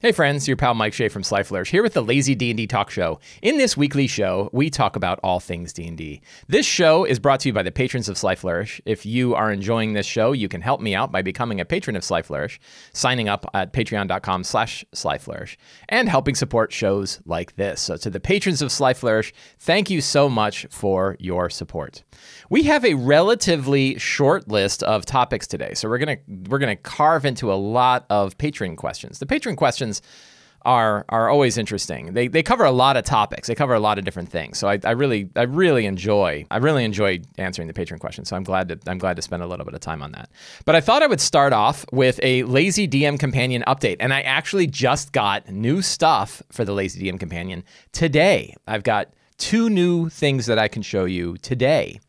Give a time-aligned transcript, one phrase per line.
[0.00, 2.88] Hey friends, your pal Mike Shea from Sly Flourish here with the Lazy D&D Talk
[2.88, 3.18] Show.
[3.42, 6.20] In this weekly show, we talk about all things D&D.
[6.46, 8.80] This show is brought to you by the patrons of Sly Flourish.
[8.86, 11.96] If you are enjoying this show, you can help me out by becoming a patron
[11.96, 12.60] of Sly Flourish,
[12.92, 15.58] signing up at patreon.com slash Sly Flourish,
[15.88, 17.80] and helping support shows like this.
[17.80, 22.04] So to the patrons of Sly Flourish, thank you so much for your support.
[22.50, 26.18] We have a relatively short list of topics today, so we're gonna
[26.48, 29.18] we're gonna carve into a lot of patron questions.
[29.18, 29.87] The patron questions
[30.62, 32.12] are are always interesting.
[32.12, 33.48] They they cover a lot of topics.
[33.48, 34.58] They cover a lot of different things.
[34.58, 38.28] So I, I really I really enjoy I really enjoy answering the patron questions.
[38.28, 40.28] So I'm glad to I'm glad to spend a little bit of time on that.
[40.64, 44.20] But I thought I would start off with a Lazy DM Companion update, and I
[44.22, 48.54] actually just got new stuff for the Lazy DM Companion today.
[48.66, 52.00] I've got two new things that I can show you today.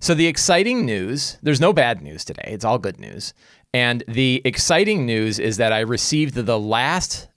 [0.00, 2.48] So the exciting news, there's no bad news today.
[2.48, 3.34] It's all good news.
[3.74, 7.28] And the exciting news is that I received the last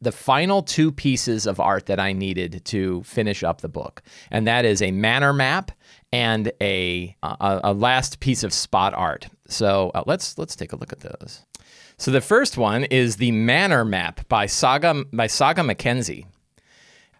[0.00, 4.46] the final two pieces of art that I needed to finish up the book, and
[4.46, 5.70] that is a manor map
[6.12, 9.28] and a a, a last piece of spot art.
[9.48, 11.44] So uh, let's let's take a look at those.
[11.96, 16.26] So the first one is the manor map by Saga by Saga Mackenzie.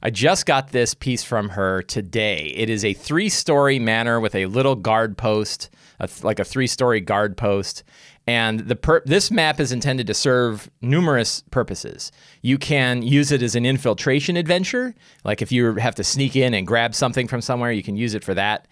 [0.02, 2.52] I just got this piece from her today.
[2.54, 7.00] It is a three-story manor with a little guard post, a th- like a three-story
[7.00, 7.84] guard post,
[8.26, 12.10] and the per- this map is intended to serve numerous purposes.
[12.40, 14.94] You can use it as an infiltration adventure,
[15.24, 18.14] like if you have to sneak in and grab something from somewhere, you can use
[18.14, 18.66] it for that.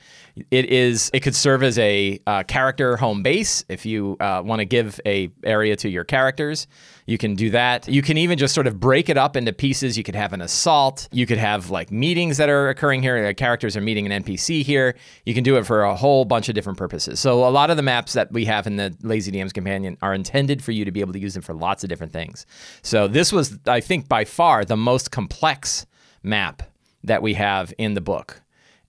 [0.51, 4.61] It is it could serve as a uh, character home base if you uh, want
[4.61, 6.67] to give a area to your characters.
[7.07, 7.89] You can do that.
[7.89, 9.99] You can even just sort of break it up into pieces.
[9.99, 11.09] You could have an assault.
[11.13, 13.33] You could have like meetings that are occurring here.
[13.35, 14.95] Characters are meeting an NPC here.
[15.27, 17.19] You can do it for a whole bunch of different purposes.
[17.21, 20.15] So a lot of the maps that we have in the Lazy DM's Companion are
[20.15, 22.47] intended for you to be able to use them for lots of different things.
[22.83, 25.87] So this was, I think, by far the most complex
[26.23, 26.63] map
[27.05, 28.42] that we have in the book.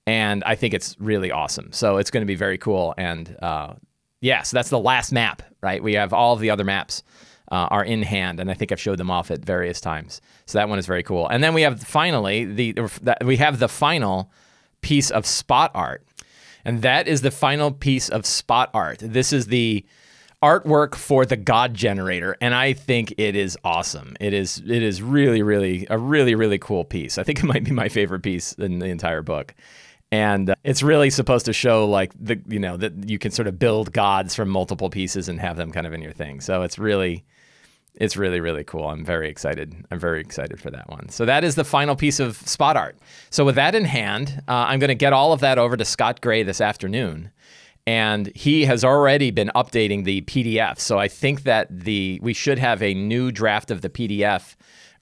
[0.06, 1.72] And I think it's really awesome.
[1.72, 2.94] So it's going to be very cool.
[2.98, 3.76] And uh,
[4.20, 5.82] yeah, so that's the last map, right?
[5.82, 7.04] We have all of the other maps
[7.52, 10.22] uh, are in hand, and I think I've showed them off at various times.
[10.46, 11.28] So that one is very cool.
[11.28, 12.90] And then we have finally the
[13.24, 14.32] we have the final
[14.82, 16.06] piece of spot art,
[16.66, 19.00] and that is the final piece of spot art.
[19.02, 19.86] This is the
[20.42, 24.16] artwork for the God Generator, and I think it is awesome.
[24.20, 27.18] It is it is really really a really really cool piece.
[27.18, 29.54] I think it might be my favorite piece in the entire book
[30.14, 33.48] and uh, it's really supposed to show like the you know that you can sort
[33.48, 36.40] of build gods from multiple pieces and have them kind of in your thing.
[36.40, 37.26] So it's really
[37.96, 38.88] it's really really cool.
[38.88, 39.74] I'm very excited.
[39.90, 41.10] I'm very excited for that one.
[41.10, 42.96] So that is the final piece of spot art.
[43.32, 45.86] So with that in hand uh, i'm going to get all of that over to
[45.86, 47.32] scott gray this afternoon.
[47.86, 52.60] And he has already been updating the pdf so i think that the we should
[52.60, 54.56] have a new draft of the pdf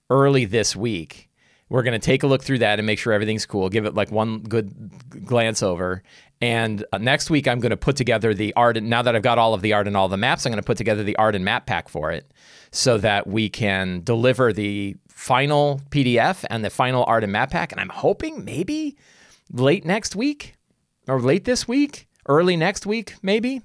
[0.09, 1.30] early this week
[1.71, 3.95] we're going to take a look through that and make sure everything's cool give it
[3.95, 4.91] like one good
[5.25, 6.03] glance over
[6.41, 9.37] and uh, next week i'm going to put together the art now that i've got
[9.37, 11.35] all of the art and all the maps i'm going to put together the art
[11.35, 12.31] and map pack for it
[12.71, 17.71] so that we can deliver the final PDF and the final art and map pack.
[17.71, 18.97] And I'm hoping maybe
[19.51, 20.55] late next week
[21.07, 23.61] or late this week, early next week, maybe,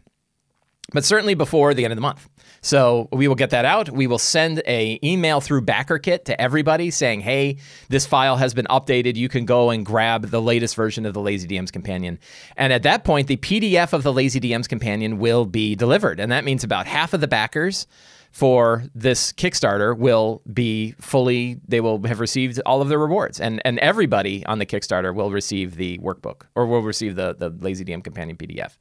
[0.92, 2.28] but certainly before the end of the month.
[2.66, 3.90] So we will get that out.
[3.90, 7.58] We will send a email through BackerKit to everybody saying, "Hey,
[7.90, 9.14] this file has been updated.
[9.14, 12.18] You can go and grab the latest version of the Lazy DM's Companion."
[12.56, 16.32] And at that point, the PDF of the Lazy DM's Companion will be delivered, and
[16.32, 17.86] that means about half of the backers
[18.32, 23.62] for this Kickstarter will be fully they will have received all of their rewards and
[23.64, 27.84] and everybody on the Kickstarter will receive the workbook or will receive the the Lazy
[27.84, 28.76] DM companion PDF.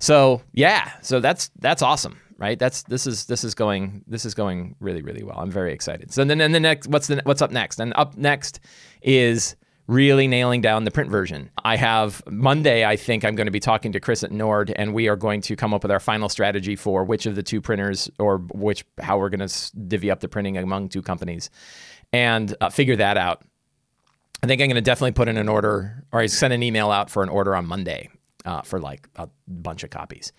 [0.00, 2.58] So, yeah, so that's that's awesome, right?
[2.58, 5.38] That's this is this is going this is going really really well.
[5.38, 6.12] I'm very excited.
[6.12, 7.78] So then and the next what's the what's up next?
[7.78, 8.60] And up next
[9.02, 9.56] is
[9.86, 11.50] really nailing down the print version.
[11.64, 14.94] I have Monday, I think I'm going to be talking to Chris at Nord, and
[14.94, 17.60] we are going to come up with our final strategy for which of the two
[17.60, 21.50] printers or which how we're going to divvy up the printing among two companies
[22.12, 23.42] and uh, figure that out.
[24.42, 26.90] I think I'm going to definitely put in an order or I send an email
[26.90, 28.08] out for an order on Monday
[28.44, 30.32] uh, for like a bunch of copies.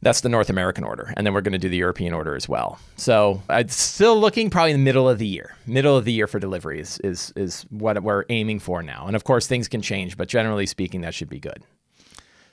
[0.00, 1.12] That's the North American order.
[1.16, 2.78] And then we're going to do the European order as well.
[2.96, 5.56] So it's still looking probably in the middle of the year.
[5.66, 9.06] Middle of the year for delivery is, is, is what we're aiming for now.
[9.06, 11.64] And of course, things can change, but generally speaking, that should be good.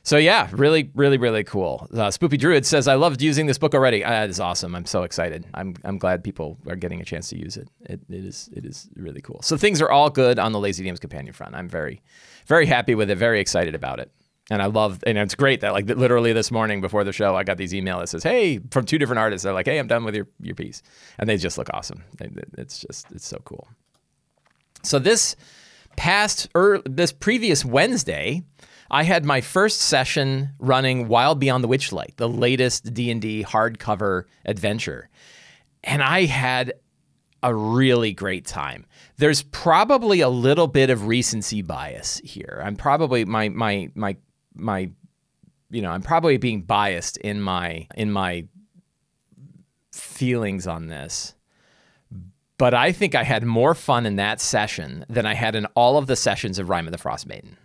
[0.06, 1.88] So yeah, really, really, really cool.
[1.92, 4.04] Uh, Spoopy Druid says, "I loved using this book already.
[4.04, 4.76] Uh, that is awesome.
[4.76, 5.48] I'm so excited.
[5.56, 7.68] I'm, I'm glad people are getting a chance to use it.
[7.82, 8.02] it.
[8.08, 9.42] It is it is really cool.
[9.42, 11.56] So things are all good on the Lazy DM's companion front.
[11.56, 12.04] I'm very,
[12.46, 13.16] very happy with it.
[13.16, 14.12] Very excited about it.
[14.52, 17.44] And I love, and it's great that like literally this morning before the show, I
[17.44, 19.44] got these emails that says, "Hey," from two different artists.
[19.44, 20.84] They're like, "Hey, I'm done with your your piece,"
[21.18, 22.04] and they just look awesome.
[22.58, 23.68] It's just it's so cool.
[24.84, 25.36] So this
[25.96, 28.44] past or this previous Wednesday,
[28.92, 33.44] I had my first session running Wild Beyond the Witchlight, the latest D and D
[33.44, 35.10] hardcover adventure,
[35.84, 36.74] and I had
[37.42, 38.86] a really great time.
[39.18, 42.62] There's probably a little bit of recency bias here.
[42.64, 44.18] I'm probably my my my
[44.56, 44.90] my
[45.70, 48.46] you know, I'm probably being biased in my in my
[49.92, 51.34] feelings on this.
[52.58, 55.98] But I think I had more fun in that session than I had in all
[55.98, 57.58] of the sessions of Rime of the Frost Maiden.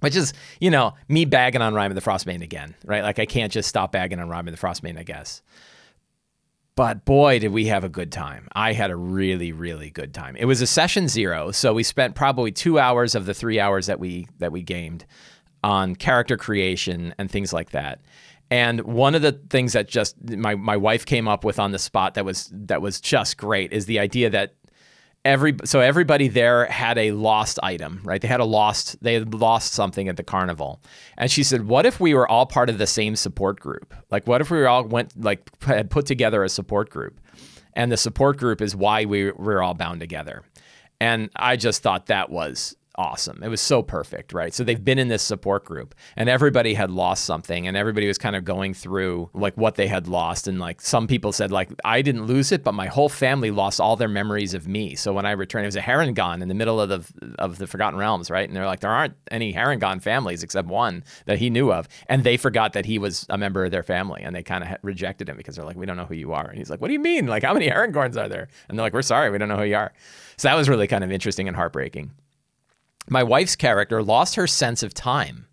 [0.00, 3.02] Which is, you know, me bagging on Rime of the Frost Maiden again, right?
[3.02, 5.42] Like I can't just stop bagging on Rime of the Frost Maiden, I guess.
[6.76, 8.46] But boy, did we have a good time.
[8.52, 10.36] I had a really, really good time.
[10.36, 13.86] It was a session zero, so we spent probably two hours of the three hours
[13.86, 15.04] that we that we gamed
[15.62, 18.00] on character creation and things like that.
[18.50, 21.78] And one of the things that just my my wife came up with on the
[21.78, 24.54] spot that was that was just great is the idea that
[25.24, 28.20] every so everybody there had a lost item, right?
[28.20, 30.80] They had a lost they had lost something at the carnival.
[31.18, 33.94] And she said, "What if we were all part of the same support group?
[34.10, 37.20] Like what if we all went like had put together a support group?
[37.74, 40.42] And the support group is why we we're all bound together."
[41.00, 43.40] And I just thought that was awesome.
[43.44, 44.52] It was so perfect, right?
[44.52, 48.18] So they've been in this support group and everybody had lost something and everybody was
[48.18, 51.70] kind of going through like what they had lost and like some people said like
[51.84, 54.96] I didn't lose it, but my whole family lost all their memories of me.
[54.96, 57.68] So when I returned it was a Harengon in the middle of the of the
[57.68, 58.48] Forgotten Realms, right?
[58.48, 62.24] And they're like there aren't any Harengon families except one that he knew of and
[62.24, 65.28] they forgot that he was a member of their family and they kind of rejected
[65.28, 66.48] him because they're like we don't know who you are.
[66.48, 67.28] And he's like what do you mean?
[67.28, 68.48] Like how many Harengons are there?
[68.68, 69.92] And they're like we're sorry, we don't know who you are.
[70.36, 72.10] So that was really kind of interesting and heartbreaking
[73.10, 75.48] my wife's character lost her sense of time.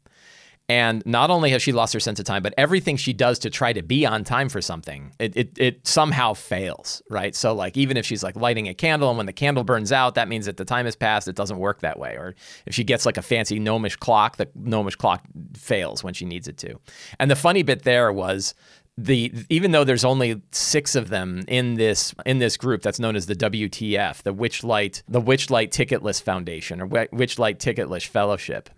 [0.68, 3.52] And not only has she lost her sense of time, but everything she does to
[3.52, 7.36] try to be on time for something, it, it, it, somehow fails, right?
[7.36, 10.16] So, like, even if she's like lighting a candle and when the candle burns out,
[10.16, 12.16] that means that the time has passed, it doesn't work that way.
[12.16, 12.34] Or
[12.66, 15.24] if she gets like a fancy gnomish clock, the gnomish clock
[15.56, 16.80] fails when she needs it to.
[17.20, 18.56] And the funny bit there was
[18.98, 23.16] the even though there's only six of them in this in this group that's known
[23.16, 28.70] as the WTF, the Witchlight the Witchlight Ticketless Foundation or Witchlight Ticketless Fellowship,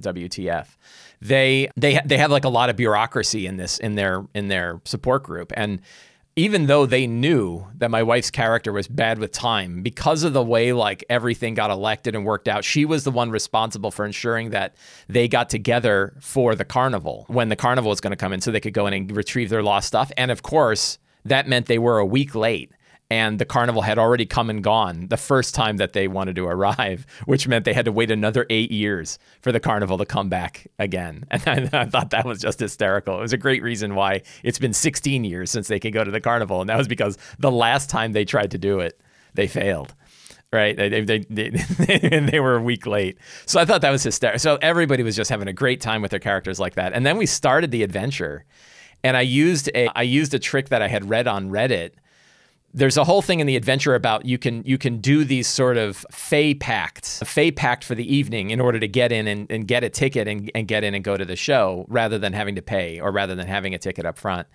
[0.00, 0.68] WTF.
[1.20, 4.80] They they they have like a lot of bureaucracy in this in their in their
[4.84, 5.80] support group and
[6.38, 10.42] even though they knew that my wife's character was bad with time because of the
[10.42, 14.50] way like everything got elected and worked out she was the one responsible for ensuring
[14.50, 14.76] that
[15.08, 18.50] they got together for the carnival when the carnival was going to come in so
[18.50, 20.12] they could go in and retrieve their lost stuff.
[20.16, 22.70] And of course that meant they were a week late
[23.10, 26.46] and the carnival had already come and gone the first time that they wanted to
[26.46, 30.28] arrive, which meant they had to wait another eight years for the carnival to come
[30.28, 31.24] back again.
[31.46, 33.18] And I, I, thought that was just hysterical.
[33.18, 36.10] It was a great reason why it's been 16 years since they could go to
[36.10, 39.00] the carnival, and that was because the last time they tried to do it,
[39.34, 39.94] they failed.
[40.52, 41.50] Right, they, they, they,
[42.10, 43.18] and they were a week late.
[43.44, 44.38] So I thought that was hysterical.
[44.38, 46.92] So everybody was just having a great time with their characters like that.
[46.94, 48.44] And then we started the adventure,
[49.04, 51.92] and I used a I used a trick that I had read on Reddit
[52.76, 55.78] there's a whole thing in the adventure about you can you can do these sort
[55.78, 59.50] of fey pacts, a fey pact for the evening in order to get in and,
[59.50, 62.34] and get a ticket and, and get in and go to the show rather than
[62.34, 64.46] having to pay or rather than having a ticket up front.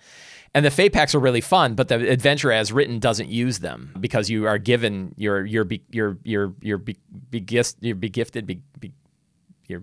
[0.54, 3.92] And the fey pacts are really fun, but the adventure as written doesn't use them
[3.98, 6.96] because you are given your your your your your be,
[7.28, 8.92] be, be, you're be gifted be, be,
[9.66, 9.82] you're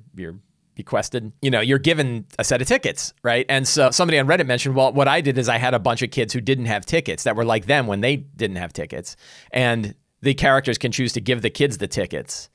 [0.79, 3.45] bequested, you know, you're given a set of tickets, right?
[3.49, 6.01] And so somebody on Reddit mentioned, well, what I did is I had a bunch
[6.01, 9.17] of kids who didn't have tickets that were like them when they didn't have tickets.
[9.51, 12.49] And the characters can choose to give the kids the tickets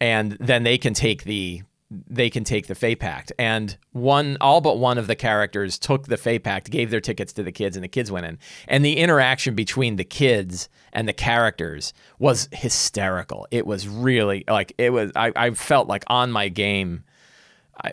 [0.00, 3.32] and then they can take the they can take the Fey Pact.
[3.38, 7.32] And one, all but one of the characters took the Fey Pact, gave their tickets
[7.34, 8.38] to the kids, and the kids went in.
[8.66, 13.46] And the interaction between the kids and the characters was hysterical.
[13.50, 15.12] It was really like it was.
[15.14, 17.04] I, I felt like on my game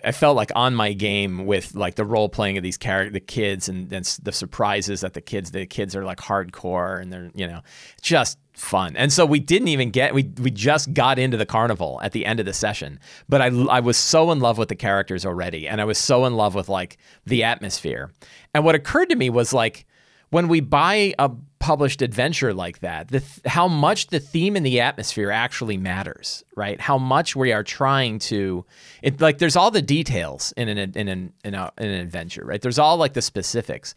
[0.04, 3.20] I, felt like on my game with like the role playing of these character, the
[3.20, 7.32] kids, and then the surprises that the kids, the kids are like hardcore and they're
[7.34, 7.62] you know
[8.02, 8.96] just fun.
[8.96, 12.26] And so we didn't even get we we just got into the carnival at the
[12.26, 13.00] end of the session.
[13.28, 16.26] But I I was so in love with the characters already and I was so
[16.26, 18.12] in love with like the atmosphere.
[18.54, 19.86] And what occurred to me was like
[20.30, 21.32] when we buy a
[21.62, 26.44] published adventure like that, the th- how much the theme and the atmosphere actually matters,
[26.56, 26.82] right?
[26.82, 28.66] How much we are trying to,
[29.02, 32.44] it like there's all the details in an in an in, a, in an adventure,
[32.44, 32.62] right?
[32.62, 33.96] There's all like the specifics,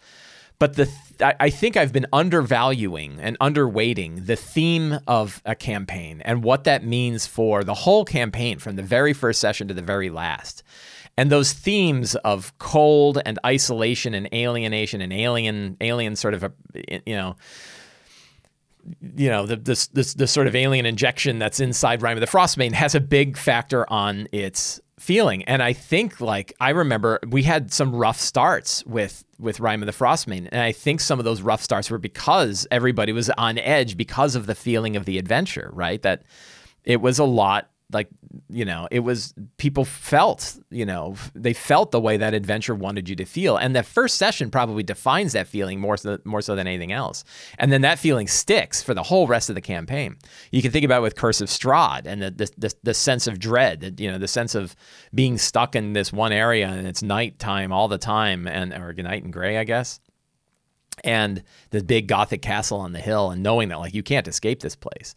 [0.58, 6.20] but the th- I think I've been undervaluing and underweighting the theme of a campaign
[6.24, 9.82] and what that means for the whole campaign from the very first session to the
[9.82, 10.62] very last.
[11.16, 16.52] And those themes of cold and isolation and alienation and alien alien sort of a,
[17.06, 17.36] you know
[19.16, 22.26] you know the this this this sort of alien injection that's inside Rime of the
[22.26, 25.44] Frost Maiden has a big factor on its feeling.
[25.44, 29.86] And I think like I remember we had some rough starts with with Rime of
[29.86, 33.30] the Frost Maiden, and I think some of those rough starts were because everybody was
[33.30, 36.00] on edge because of the feeling of the adventure, right?
[36.02, 36.22] That
[36.84, 38.08] it was a lot like
[38.48, 43.08] you know it was people felt you know they felt the way that adventure wanted
[43.08, 43.56] you to feel.
[43.56, 47.24] And that first session probably defines that feeling more so, more so than anything else.
[47.58, 50.16] And then that feeling sticks for the whole rest of the campaign.
[50.50, 53.26] You can think about it with curse of strahd and the, the, the, the sense
[53.26, 54.74] of dread you know the sense of
[55.14, 59.22] being stuck in this one area and it's nighttime all the time and or night
[59.22, 60.00] and gray i guess.
[61.02, 64.60] And the big gothic castle on the hill and knowing that like you can't escape
[64.60, 65.14] this place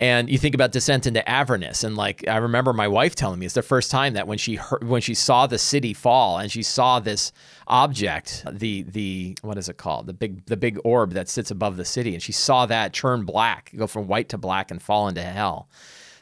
[0.00, 3.46] and you think about descent into Avernus, and like I remember my wife telling me
[3.46, 6.50] it's the first time that when she heard, when she saw the city fall and
[6.50, 7.32] she saw this
[7.68, 11.76] object, the the what is it called, the big the big orb that sits above
[11.76, 15.06] the city, and she saw that turn black, go from white to black, and fall
[15.06, 15.68] into hell.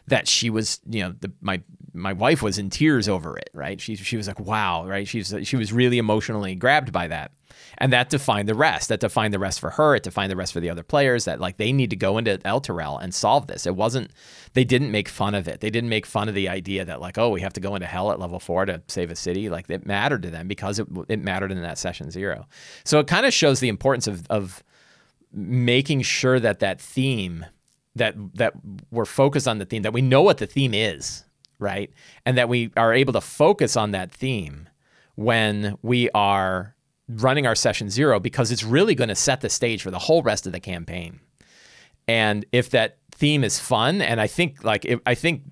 [0.09, 1.63] That she was, you know, the, my
[1.95, 3.81] my wife was in tears over it, right?
[3.81, 5.09] She she was like, wow, right?
[5.09, 7.33] She's she was really emotionally grabbed by that.
[7.79, 8.89] And that defined the rest.
[8.89, 9.95] That defined the rest for her.
[9.95, 12.39] It defined the rest for the other players that like they need to go into
[12.39, 13.67] Elturel and solve this.
[13.67, 14.11] It wasn't
[14.55, 15.61] they didn't make fun of it.
[15.61, 17.87] They didn't make fun of the idea that like, oh, we have to go into
[17.87, 19.49] hell at level four to save a city.
[19.49, 22.47] Like it mattered to them because it, it mattered in that session zero.
[22.85, 24.63] So it kind of shows the importance of of
[25.33, 27.47] making sure that that theme
[27.95, 28.53] that that
[28.91, 31.25] we're focused on the theme that we know what the theme is
[31.59, 31.91] right
[32.27, 34.69] and that we are able to focus on that theme
[35.15, 36.75] when we are
[37.17, 40.23] running our session zero because it's really going to set the stage for the whole
[40.23, 41.21] rest of the campaign.
[42.09, 45.43] And if that theme is fun, and I think like if, I think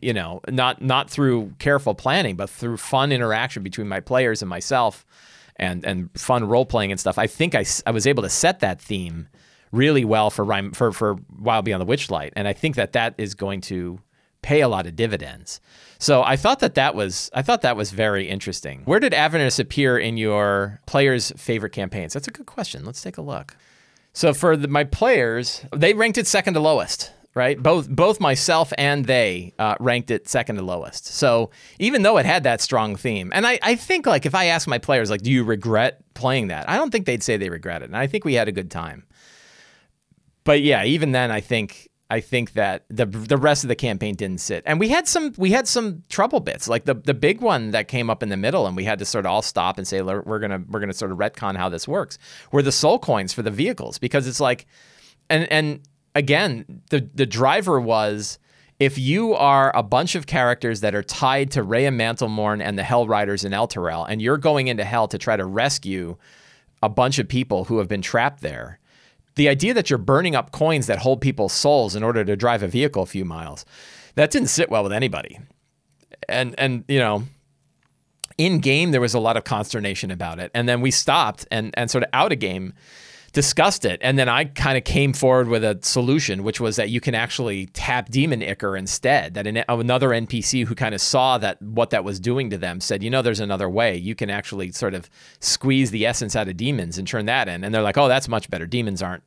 [0.00, 4.48] you know not not through careful planning, but through fun interaction between my players and
[4.48, 5.04] myself,
[5.56, 7.18] and and fun role playing and stuff.
[7.18, 9.28] I think I, I was able to set that theme
[9.72, 13.14] really well for Rime for for Wild Beyond the Witchlight, and I think that that
[13.18, 14.00] is going to
[14.48, 15.60] pay a lot of dividends.
[15.98, 18.80] So I thought that that was I thought that was very interesting.
[18.86, 22.14] Where did Avernus appear in your players' favorite campaigns?
[22.14, 22.84] That's a good question.
[22.84, 23.56] Let's take a look.
[24.14, 27.12] So for the, my players, they ranked it second to lowest.
[27.34, 31.06] Right, both both myself and they uh, ranked it second to lowest.
[31.06, 34.46] So even though it had that strong theme, and I, I think like if I
[34.46, 36.68] ask my players like, do you regret playing that?
[36.68, 38.70] I don't think they'd say they regret it, and I think we had a good
[38.72, 39.04] time.
[40.42, 44.14] But yeah, even then, I think I think that the the rest of the campaign
[44.14, 47.42] didn't sit, and we had some we had some trouble bits, like the the big
[47.42, 49.76] one that came up in the middle, and we had to sort of all stop
[49.76, 52.18] and say we're gonna we're gonna sort of retcon how this works.
[52.50, 54.66] Were the soul coins for the vehicles because it's like,
[55.28, 55.80] and and
[56.14, 58.38] again the the driver was
[58.78, 62.84] if you are a bunch of characters that are tied to Reya Mantlemorn and the
[62.84, 66.16] Hell Riders in Elturel, and you're going into Hell to try to rescue
[66.82, 68.77] a bunch of people who have been trapped there
[69.38, 72.62] the idea that you're burning up coins that hold people's souls in order to drive
[72.62, 73.64] a vehicle a few miles,
[74.16, 75.38] that didn't sit well with anybody.
[76.28, 77.22] And and you know,
[78.36, 80.50] in game there was a lot of consternation about it.
[80.54, 82.74] And then we stopped and and sort of out of game
[83.32, 83.98] discussed it.
[84.02, 87.14] And then I kind of came forward with a solution, which was that you can
[87.14, 89.34] actually tap Demon Ichor instead.
[89.34, 92.80] That an, another NPC who kind of saw that what that was doing to them
[92.80, 93.96] said, you know, there's another way.
[93.96, 97.64] You can actually sort of squeeze the essence out of demons and turn that in.
[97.64, 98.66] And they're like, oh, that's much better.
[98.66, 99.22] Demons aren't,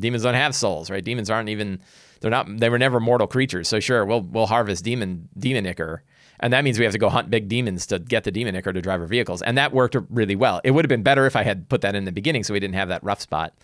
[0.00, 1.04] demons don't have souls, right?
[1.04, 1.80] Demons aren't even,
[2.20, 3.68] they're not, they were never mortal creatures.
[3.68, 6.02] So sure, we'll, we'll harvest demon, demon Ichor
[6.40, 8.72] and that means we have to go hunt big demons to get the demon ichor
[8.72, 9.42] to drive our vehicles.
[9.42, 10.60] And that worked really well.
[10.64, 12.60] It would have been better if I had put that in the beginning so we
[12.60, 13.54] didn't have that rough spot.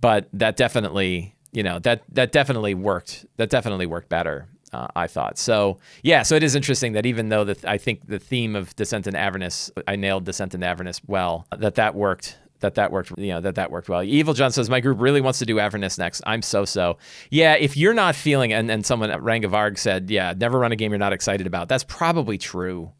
[0.00, 3.26] But that definitely, you know, that that definitely worked.
[3.36, 4.48] That definitely worked better.
[4.72, 5.78] Uh, I thought so.
[6.02, 9.08] Yeah, so it is interesting that even though that I think the theme of Descent
[9.08, 13.28] in Avernus, I nailed Descent in Avernus well, that that worked that that worked, you
[13.28, 14.02] know, that that worked well.
[14.02, 16.22] Evil John says, my group really wants to do Avernus next.
[16.26, 16.98] I'm so-so.
[17.30, 20.76] Yeah, if you're not feeling, and, and someone at Rangavarg said, yeah, never run a
[20.76, 21.68] game you're not excited about.
[21.68, 22.92] That's probably true,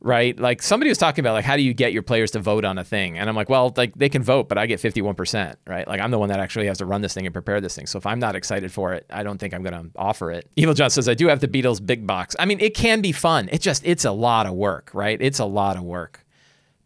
[0.00, 0.38] right?
[0.38, 2.78] Like somebody was talking about like, how do you get your players to vote on
[2.78, 3.18] a thing?
[3.18, 5.86] And I'm like, well, like they can vote, but I get 51%, right?
[5.86, 7.86] Like I'm the one that actually has to run this thing and prepare this thing.
[7.86, 10.50] So if I'm not excited for it, I don't think I'm going to offer it.
[10.56, 12.34] Evil John says, I do have the Beadle's big box.
[12.38, 13.48] I mean, it can be fun.
[13.52, 15.20] It just, it's a lot of work, right?
[15.20, 16.24] It's a lot of work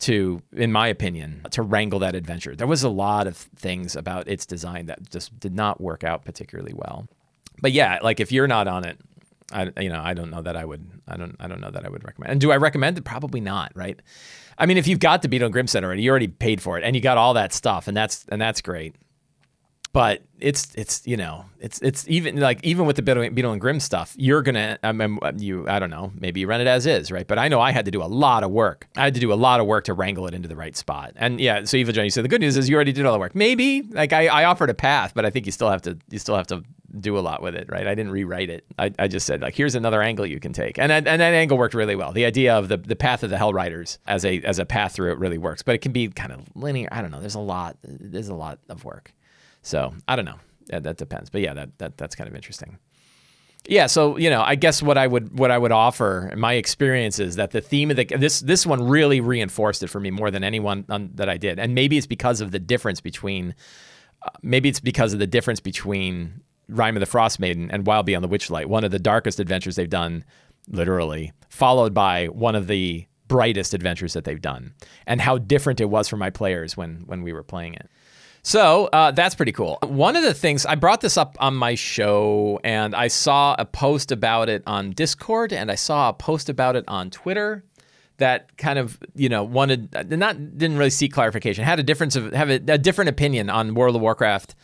[0.01, 2.55] to, in my opinion, to wrangle that adventure.
[2.55, 6.25] There was a lot of things about its design that just did not work out
[6.25, 7.07] particularly well.
[7.61, 8.99] But yeah, like if you're not on it,
[9.53, 11.85] I you know I don't know that I would I don't I don't know that
[11.85, 12.33] I would recommend.
[12.33, 13.05] And do I recommend it?
[13.05, 13.73] Probably not.
[13.75, 14.01] Right.
[14.59, 16.85] I mean, if you've got the Beadle Grimm set already, you already paid for it,
[16.85, 18.97] and you got all that stuff, and that's and that's great.
[19.95, 23.79] But it's it's you know it's it's even like even with the Beadle, and Grimm
[23.79, 27.13] stuff, you're gonna I mean, you I don't know maybe you run it as is
[27.13, 28.89] right, but I know I had to do a lot of work.
[28.97, 31.13] I had to do a lot of work to wrangle it into the right spot.
[31.15, 33.21] And yeah, so Evil you said the good news is you already did all the
[33.21, 33.37] work.
[33.37, 36.19] Maybe like I, I offered a path, but I think you still have to you
[36.19, 36.65] still have to
[36.99, 37.87] do a lot with it, right?
[37.87, 38.65] I didn't rewrite it.
[38.79, 41.57] I, I just said like, here's another angle you can take, and and that angle
[41.57, 42.11] worked really well.
[42.11, 44.95] The idea of the, the path of the Hell Riders as a as a path
[44.95, 46.89] through it really works, but it can be kind of linear.
[46.91, 47.21] I don't know.
[47.21, 47.77] There's a lot.
[47.85, 49.13] There's a lot of work.
[49.64, 50.38] So I don't know.
[50.71, 51.30] Yeah, that depends.
[51.30, 52.78] But yeah, that, that that's kind of interesting.
[53.66, 57.18] Yeah, so you know, I guess what I would what I would offer my experience
[57.18, 60.30] is that the theme of the this this one really reinforced it for me more
[60.30, 63.54] than anyone on, that I did, and maybe it's because of the difference between,
[64.23, 68.04] uh, maybe it's because of the difference between Rime of the Frost Maiden and Wild
[68.04, 70.25] Beyond the Witchlight, one of the darkest adventures they've done,
[70.68, 74.75] literally, followed by one of the brightest adventures that they've done,
[75.06, 77.88] and how different it was for my players when when we were playing it.
[78.47, 79.79] So uh, that's pretty cool.
[79.83, 83.65] One of the things I brought this up on my show, and I saw a
[83.65, 87.65] post about it on Discord, and I saw a post about it on Twitter
[88.19, 92.33] that kind of you know wanted not didn't really seek clarification, had a difference of
[92.35, 94.55] have a, a different opinion on World of Warcraft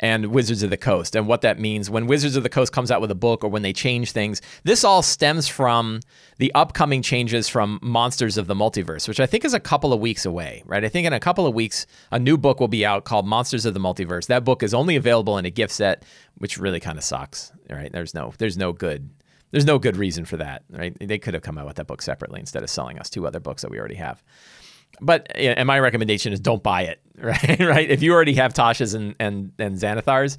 [0.00, 2.90] and Wizards of the Coast and what that means when Wizards of the Coast comes
[2.90, 4.40] out with a book or when they change things.
[4.64, 6.00] This all stems from
[6.38, 10.00] the upcoming changes from Monsters of the Multiverse, which I think is a couple of
[10.00, 10.84] weeks away, right?
[10.84, 13.64] I think in a couple of weeks, a new book will be out called Monsters
[13.64, 14.26] of the Multiverse.
[14.26, 16.04] That book is only available in a gift set,
[16.38, 17.92] which really kind of sucks, right?
[17.92, 19.10] There's no, there's no good
[19.52, 20.96] there's no good reason for that, right?
[20.98, 23.38] They could have come out with that book separately instead of selling us two other
[23.38, 24.22] books that we already have
[25.00, 27.60] but and my recommendation is don't buy it, right?
[27.60, 27.90] right?
[27.90, 30.36] If you already have Tasha's and and and Xanathars,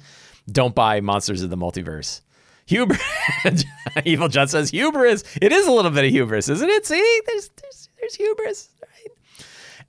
[0.50, 2.20] don't buy Monsters of the Multiverse.
[2.66, 3.02] Hubris,
[4.04, 5.22] Evil John says hubris.
[5.42, 6.86] It is a little bit of hubris, isn't it?
[6.86, 9.46] See, there's there's, there's hubris, right?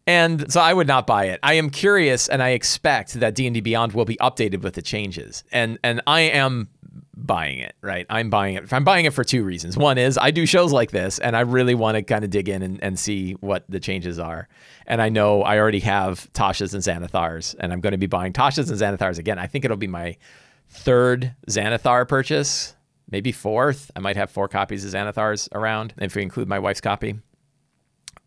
[0.08, 1.40] And so I would not buy it.
[1.42, 4.74] I am curious, and I expect that D and D Beyond will be updated with
[4.74, 5.44] the changes.
[5.52, 6.68] And and I am
[7.16, 8.06] buying it, right?
[8.10, 8.72] I'm buying it.
[8.74, 9.78] I'm buying it for two reasons.
[9.78, 12.50] One is I do shows like this and I really want to kind of dig
[12.50, 14.48] in and, and see what the changes are.
[14.86, 18.34] And I know I already have Tasha's and Xanathars, and I'm going to be buying
[18.34, 19.40] Tasha's and Xanathars again.
[19.40, 20.18] I think it'll be my
[20.70, 22.76] third Xanathar purchase,
[23.10, 23.90] maybe fourth.
[23.96, 27.20] I might have four copies of Xanathars around if we include my wife's copy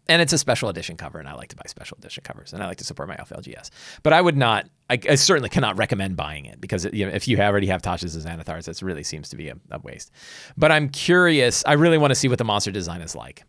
[0.08, 2.62] and it's a special edition cover, and I like to buy special edition covers, and
[2.62, 3.70] I like to support my FLGS.
[4.02, 7.12] But I would not, I, I certainly cannot recommend buying it because it, you know,
[7.12, 10.10] if you already have Tasha's and Xanathars, it really seems to be a, a waste.
[10.56, 11.62] But I'm curious.
[11.66, 13.44] I really want to see what the monster design is like.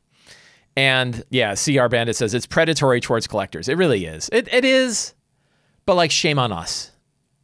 [0.76, 3.70] And yeah, CR Bandit says it's predatory towards collectors.
[3.70, 4.30] It really is.
[4.32, 5.14] It, it is,
[5.86, 6.92] but like shame on us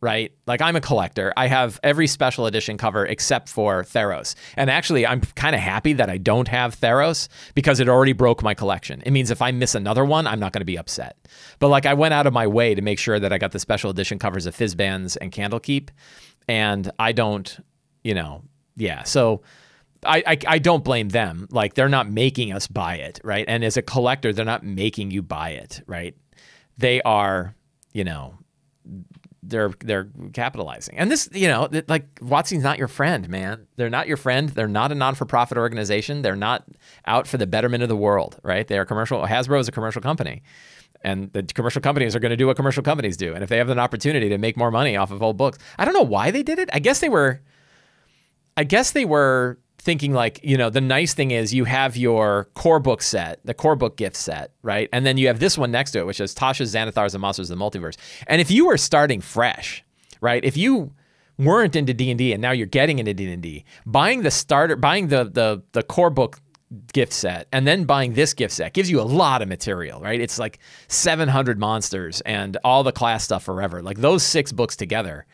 [0.01, 0.31] right?
[0.45, 1.33] Like I'm a collector.
[1.35, 4.35] I have every special edition cover except for Theros.
[4.55, 8.43] And actually, I'm kind of happy that I don't have Theros because it already broke
[8.43, 9.01] my collection.
[9.05, 11.17] It means if I miss another one, I'm not going to be upset.
[11.59, 13.59] But like I went out of my way to make sure that I got the
[13.59, 15.89] special edition covers of Fizban's and Candlekeep.
[16.47, 17.57] And I don't,
[18.03, 18.43] you know,
[18.75, 19.03] yeah.
[19.03, 19.41] So
[20.05, 21.47] I, I, I don't blame them.
[21.49, 23.45] Like they're not making us buy it, right?
[23.47, 26.15] And as a collector, they're not making you buy it, right?
[26.77, 27.55] They are,
[27.93, 28.37] you know,
[29.47, 30.97] they're they're capitalizing.
[30.97, 33.67] And this, you know, like WotC's not your friend, man.
[33.75, 34.49] They're not your friend.
[34.49, 36.21] They're not a non-for-profit organization.
[36.21, 36.65] They're not
[37.05, 38.67] out for the betterment of the world, right?
[38.67, 39.21] They are commercial.
[39.23, 40.43] Hasbro is a commercial company.
[41.01, 43.33] And the commercial companies are going to do what commercial companies do.
[43.33, 45.85] And if they have an opportunity to make more money off of old books, I
[45.85, 46.69] don't know why they did it.
[46.73, 47.41] I guess they were
[48.57, 52.49] I guess they were thinking like, you know, the nice thing is you have your
[52.55, 54.89] core book set, the core book gift set, right?
[54.91, 57.51] And then you have this one next to it, which is Tasha's Xanathars and Monsters
[57.51, 57.95] of the Multiverse.
[58.27, 59.85] And if you were starting fresh,
[60.19, 60.43] right?
[60.43, 60.91] If you
[61.37, 65.61] weren't into D&D and now you're getting into D&D, buying the starter, buying the the
[65.73, 66.39] the core book
[66.93, 70.19] gift set and then buying this gift set gives you a lot of material, right?
[70.19, 73.83] It's like 700 monsters and all the class stuff forever.
[73.83, 75.25] Like those six books together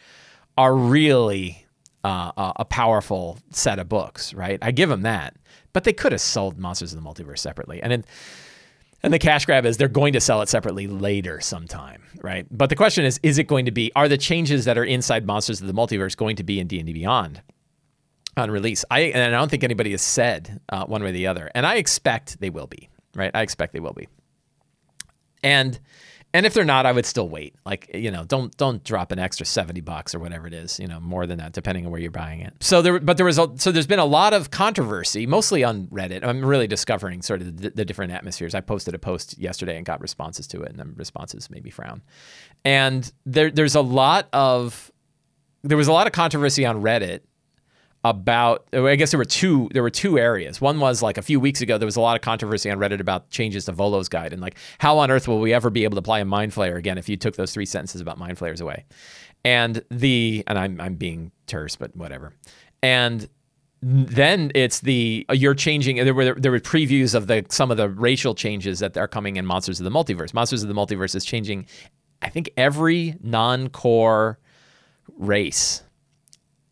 [0.58, 1.61] are really
[2.04, 4.60] uh, a powerful set of books, right?
[4.62, 5.36] I give them that,
[5.74, 8.06] but they could have sold Monsters of the Multiverse separately, and
[9.04, 12.46] and the cash grab is they're going to sell it separately later sometime, right?
[12.52, 13.92] But the question is, is it going to be?
[13.96, 16.80] Are the changes that are inside Monsters of the Multiverse going to be in D
[16.80, 17.42] and D Beyond?
[18.38, 21.28] On release, I and I don't think anybody has said uh, one way or the
[21.28, 23.32] other, and I expect they will be, right?
[23.34, 24.08] I expect they will be,
[25.44, 25.78] and
[26.34, 27.56] and if they're not, I would still wait.
[27.66, 30.88] Like, you know, don't don't drop an extra 70 bucks or whatever it is, you
[30.88, 32.54] know, more than that depending on where you're buying it.
[32.62, 35.88] So there but there was a, so there's been a lot of controversy, mostly on
[35.88, 36.24] Reddit.
[36.24, 38.56] I'm really discovering sort of the, the different atmospheres.
[38.56, 41.70] I posted a post yesterday and got responses to it and the responses made me
[41.70, 42.02] frown.
[42.64, 44.92] And there there's a lot of
[45.64, 47.22] there was a lot of controversy on Reddit
[48.04, 50.60] about I guess there were two there were two areas.
[50.60, 53.00] One was like a few weeks ago there was a lot of controversy on Reddit
[53.00, 55.96] about changes to Volo's guide and like how on earth will we ever be able
[55.96, 58.60] to apply a mind flayer again if you took those three sentences about mind flayers
[58.60, 58.86] away.
[59.46, 62.34] And the and I'm I'm being terse, but whatever.
[62.82, 63.30] And
[63.84, 67.78] then it's the uh, you're changing there were there were previews of the some of
[67.78, 70.34] the racial changes that are coming in Monsters of the Multiverse.
[70.34, 71.68] Monsters of the Multiverse is changing
[72.24, 74.40] I think every non-core
[75.18, 75.84] race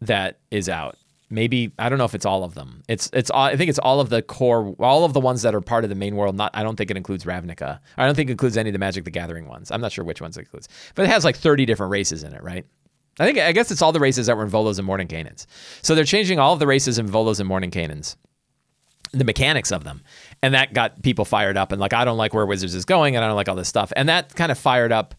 [0.01, 0.97] that is out.
[1.29, 2.81] Maybe I don't know if it's all of them.
[2.87, 5.61] It's it's I think it's all of the core all of the ones that are
[5.61, 6.35] part of the main world.
[6.35, 7.79] Not I don't think it includes Ravnica.
[7.97, 9.69] I don't think it includes any of the Magic the Gathering ones.
[9.69, 10.67] I'm not sure which ones it includes.
[10.95, 12.65] But it has like 30 different races in it, right?
[13.19, 15.45] I think I guess it's all the races that were in Volos and Mordenkainen's.
[15.81, 18.17] So they're changing all of the races in Volos and Mordenkainen's,
[19.11, 20.01] the mechanics of them,
[20.41, 23.15] and that got people fired up and like I don't like where Wizards is going
[23.15, 25.13] and I don't like all this stuff, and that kind of fired up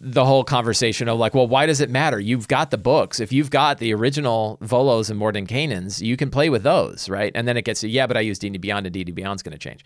[0.00, 2.18] the whole conversation of like, well, why does it matter?
[2.18, 3.20] You've got the books.
[3.20, 7.32] If you've got the original Volos and Mordenkainen's, you can play with those, right?
[7.34, 9.52] And then it gets to, yeah, but I use D&D Beyond and D&D Beyond's going
[9.52, 9.84] to change.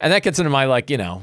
[0.00, 1.22] And that gets into my like, you know,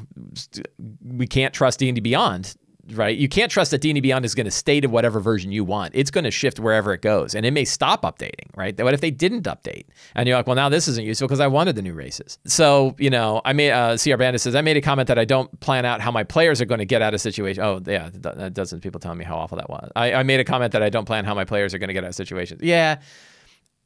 [1.04, 2.56] we can't trust D&D Beyond
[2.91, 3.17] right?
[3.17, 5.91] You can't trust that D&D Beyond is going to stay to whatever version you want.
[5.96, 8.80] It's going to shift wherever it goes, and it may stop updating, right?
[8.82, 9.86] What if they didn't update?
[10.15, 12.39] And you're like, well, now this isn't useful because I wanted the new races.
[12.46, 15.26] So, you know, I made, uh, CR Bandit says, I made a comment that I
[15.26, 17.63] don't plan out how my players are going to get out of situation.
[17.63, 19.91] Oh, yeah, that doesn't people telling me how awful that was.
[19.96, 21.93] I, I made a comment that I don't plan how my players are going to
[21.93, 22.62] get out of situations.
[22.62, 23.00] Yeah,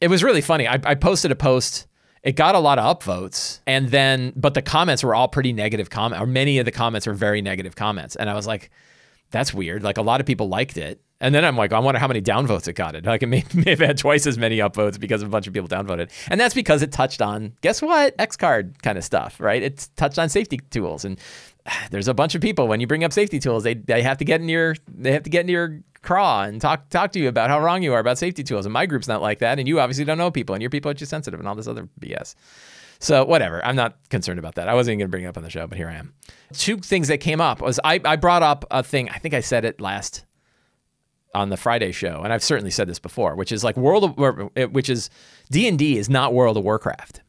[0.01, 0.67] it was really funny.
[0.67, 1.87] I, I posted a post
[2.23, 5.89] it got a lot of upvotes and then but the comments were all pretty negative
[5.89, 8.69] comment or many of the comments were very negative comments and i was like
[9.31, 9.83] that's weird.
[9.83, 11.01] Like a lot of people liked it.
[11.19, 12.95] And then I'm like, I wonder how many downvotes it got.
[12.95, 15.53] It like it may, may have had twice as many upvotes because a bunch of
[15.53, 19.39] people downvoted, and that's because it touched on guess what X card kind of stuff,
[19.39, 19.61] right?
[19.61, 21.19] It's touched on safety tools, and
[21.91, 24.25] there's a bunch of people when you bring up safety tools, they they have to
[24.25, 27.27] get in your they have to get in your craw and talk talk to you
[27.27, 28.65] about how wrong you are about safety tools.
[28.65, 30.91] And my group's not like that, and you obviously don't know people, and your people
[30.91, 32.35] are too sensitive, and all this other BS.
[32.99, 33.63] So whatever.
[33.65, 34.67] I'm not concerned about that.
[34.67, 36.13] I wasn't going to bring it up on the show, but here I am.
[36.53, 39.09] Two things that came up was I, I brought up a thing.
[39.09, 40.25] I think I said it last
[41.33, 44.71] on the Friday show, and I've certainly said this before, which is like World of,
[44.71, 45.09] which is
[45.51, 47.21] D and D is not World of Warcraft,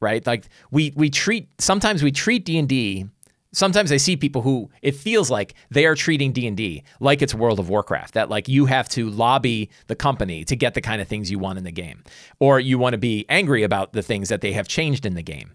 [0.00, 0.26] right?
[0.26, 3.06] Like we we treat sometimes we treat D and D
[3.54, 7.58] sometimes I see people who it feels like they are treating D&D like it's World
[7.58, 11.08] of Warcraft that like you have to lobby the company to get the kind of
[11.08, 12.02] things you want in the game
[12.40, 15.22] or you want to be angry about the things that they have changed in the
[15.22, 15.52] game.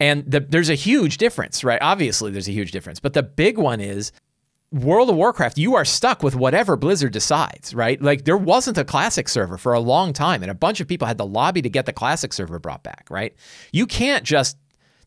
[0.00, 1.80] And the, there's a huge difference, right?
[1.82, 4.12] Obviously there's a huge difference, but the big one is
[4.70, 8.00] World of Warcraft, you are stuck with whatever Blizzard decides, right?
[8.02, 11.08] Like there wasn't a classic server for a long time, and a bunch of people
[11.08, 13.34] had to lobby to get the classic server brought back, right?
[13.72, 14.58] You can't just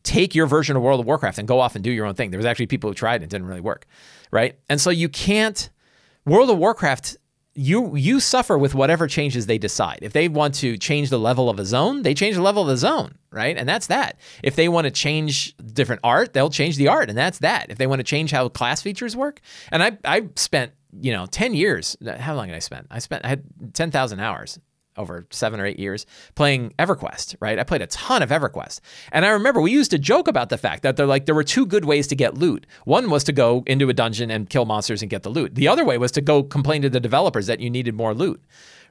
[0.02, 2.30] take your version of World of Warcraft and go off and do your own thing.
[2.30, 3.86] There was actually people who tried and it didn't really work,
[4.30, 4.58] right?
[4.68, 5.70] And so you can't
[6.24, 7.16] World of Warcraft
[7.54, 9.98] you you suffer with whatever changes they decide.
[10.00, 12.68] If they want to change the level of a zone, they change the level of
[12.68, 13.56] the zone, right?
[13.56, 14.18] And that's that.
[14.42, 17.66] If they want to change different art, they'll change the art, and that's that.
[17.68, 21.26] If they want to change how class features work, and I I spent you know
[21.26, 24.58] 10 years how long did i spend i spent i had 10000 hours
[24.96, 27.58] over seven or eight years playing EverQuest, right?
[27.58, 28.80] I played a ton of EverQuest.
[29.10, 31.44] And I remember we used to joke about the fact that they're like there were
[31.44, 32.66] two good ways to get loot.
[32.84, 35.54] One was to go into a dungeon and kill monsters and get the loot.
[35.54, 38.42] The other way was to go complain to the developers that you needed more loot,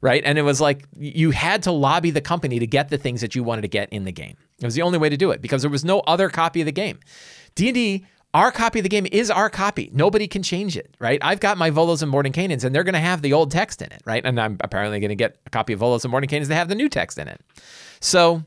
[0.02, 0.24] right?
[0.26, 3.36] And it was like you had to lobby the company to get the things that
[3.36, 4.38] you wanted to get in the game.
[4.60, 6.66] It was the only way to do it because there was no other copy of
[6.66, 7.00] the game.
[7.56, 9.90] D&D our copy of the game is our copy.
[9.94, 11.20] Nobody can change it, right?
[11.22, 13.82] I've got my Volos and Morning Mordenkainen's, and they're going to have the old text
[13.82, 14.26] in it, right?
[14.26, 16.70] And I'm apparently going to get a copy of Volos and Morning Mordenkainen's that have
[16.70, 17.42] the new text in it.
[18.00, 18.44] So,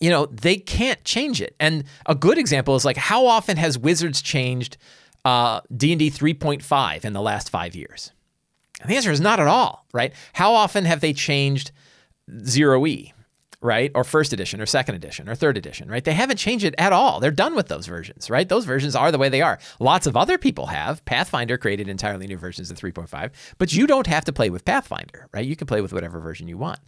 [0.00, 1.56] you know, they can't change it.
[1.58, 4.76] And a good example is like, how often has Wizards changed
[5.24, 8.12] uh, D&D 3.5 in the last five years?
[8.82, 10.12] And the answer is not at all, right?
[10.34, 11.70] How often have they changed
[12.44, 13.11] Zero E?
[13.62, 13.90] Right?
[13.94, 16.04] Or first edition or second edition or third edition, right?
[16.04, 17.20] They haven't changed it at all.
[17.20, 18.48] They're done with those versions, right?
[18.48, 19.58] Those versions are the way they are.
[19.78, 21.04] Lots of other people have.
[21.04, 25.28] Pathfinder created entirely new versions of 3.5, but you don't have to play with Pathfinder,
[25.32, 25.46] right?
[25.46, 26.80] You can play with whatever version you want.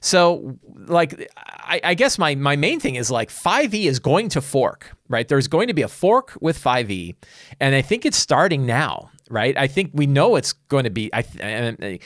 [0.00, 4.42] So, like, I, I, guess my my main thing is like 5e is going to
[4.42, 5.26] fork, right?
[5.26, 7.14] There's going to be a fork with 5e,
[7.58, 9.56] and I think it's starting now, right?
[9.56, 11.08] I think we know it's going to be.
[11.14, 12.00] I,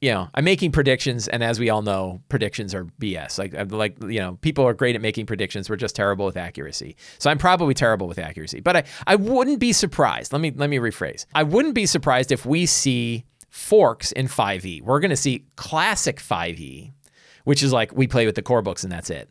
[0.00, 3.38] you know, I'm making predictions, and as we all know, predictions are BS.
[3.38, 5.70] Like, like you know, people are great at making predictions.
[5.70, 6.96] We're just terrible with accuracy.
[7.18, 8.60] So I'm probably terrible with accuracy.
[8.60, 10.32] But I, I wouldn't be surprised.
[10.32, 11.24] Let me let me rephrase.
[11.34, 14.82] I wouldn't be surprised if we see forks in 5e.
[14.82, 16.92] We're going to see classic 5e,
[17.44, 19.30] which is like we play with the core books and that's it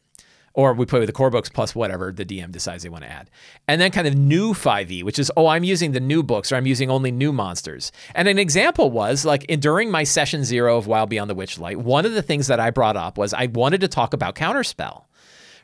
[0.56, 3.12] or we play with the core books plus whatever the DM decides they want to
[3.12, 3.30] add.
[3.68, 6.56] And then kind of new 5e, which is, oh, I'm using the new books or
[6.56, 7.92] I'm using only new monsters.
[8.16, 11.76] And an example was like in, during my session zero of Wild Beyond the Witchlight,
[11.76, 15.04] one of the things that I brought up was I wanted to talk about Counterspell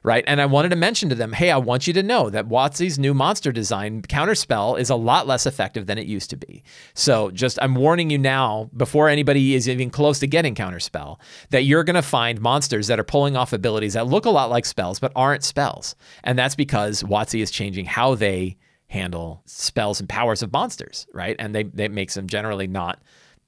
[0.03, 0.23] right?
[0.27, 2.97] And I wanted to mention to them, hey, I want you to know that WotC's
[2.97, 6.63] new monster design counterspell is a lot less effective than it used to be.
[6.93, 11.19] So just I'm warning you now, before anybody is even close to getting counterspell,
[11.51, 14.49] that you're going to find monsters that are pulling off abilities that look a lot
[14.49, 19.99] like spells but aren't spells, and that's because WotC is changing how they handle spells
[19.99, 21.35] and powers of monsters, right?
[21.39, 22.99] And they that makes them generally not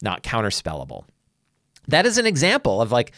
[0.01, 1.05] not counterspellable.
[1.87, 3.13] That is an example of like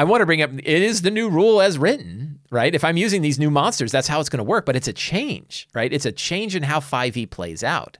[0.00, 2.74] I want to bring up it is the new rule as written, right?
[2.74, 4.94] If I'm using these new monsters, that's how it's going to work, but it's a
[4.94, 5.92] change, right?
[5.92, 7.98] It's a change in how 5e plays out.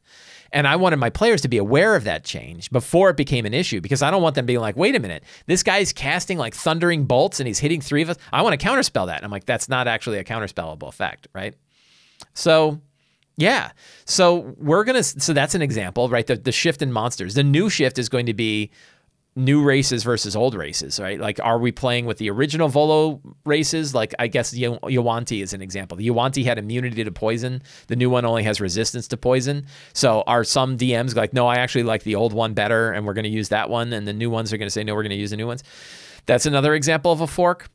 [0.50, 3.52] And I wanted my players to be aware of that change before it became an
[3.52, 6.54] issue because I don't want them being like, wait a minute, this guy's casting like
[6.54, 8.16] thundering bolts and he's hitting three of us.
[8.32, 9.18] I want to counterspell that.
[9.18, 11.54] And I'm like, that's not actually a counterspellable effect, right?
[12.32, 12.80] So,
[13.36, 13.72] yeah.
[14.06, 16.26] So we're going to, so that's an example, right?
[16.26, 17.34] The, the shift in monsters.
[17.34, 18.70] The new shift is going to be
[19.36, 21.20] new races versus old races, right?
[21.20, 23.94] Like, are we playing with the original Volo races?
[23.94, 25.96] Like, I guess Yuan-ti is an example.
[25.96, 27.62] The Yuan-ti had immunity to poison.
[27.86, 29.66] The new one only has resistance to poison.
[29.92, 33.14] So, are some DMs like, no, I actually like the old one better, and we're
[33.14, 35.02] going to use that one, and the new ones are going to say, no, we're
[35.02, 35.62] going to use the new ones.
[36.26, 37.68] That's another example of a fork.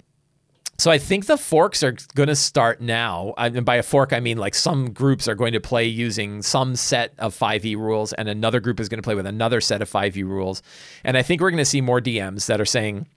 [0.77, 3.33] So I think the forks are going to start now.
[3.37, 6.75] And by a fork, I mean like some groups are going to play using some
[6.75, 9.89] set of 5e rules, and another group is going to play with another set of
[9.89, 10.61] 5e rules.
[11.03, 13.07] And I think we're going to see more DMs that are saying,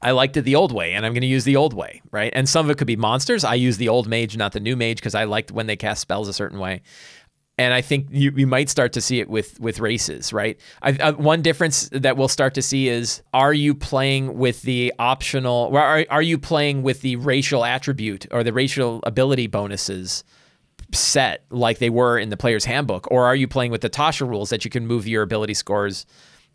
[0.00, 2.32] I liked it the old way, and I'm going to use the old way, right?
[2.34, 3.44] And some of it could be monsters.
[3.44, 6.00] I use the old mage, not the new mage, because I liked when they cast
[6.00, 6.82] spells a certain way
[7.58, 10.58] and I think you, you might start to see it with with races, right?
[10.80, 14.92] I, uh, one difference that we'll start to see is: Are you playing with the
[14.98, 15.76] optional?
[15.76, 20.24] Are are you playing with the racial attribute or the racial ability bonuses?
[20.94, 24.28] set like they were in the player's handbook or are you playing with the tasha
[24.28, 26.04] rules that you can move your ability scores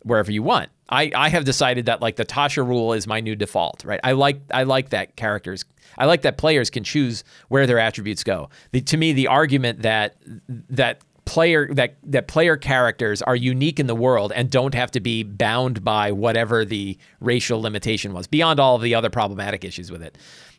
[0.02, 0.70] wherever you want.
[0.90, 4.00] I i have decided that like the tasha rule is my new default right?
[4.02, 5.64] I like i like that characters
[5.96, 8.50] I like that players can choose where their attributes go.
[8.72, 10.16] The, to me, the argument that
[10.48, 15.00] that player that that player characters are unique in the world and don't have to
[15.00, 19.90] be bound by whatever the racial limitation was beyond all of the other problematic issues
[19.90, 20.16] with it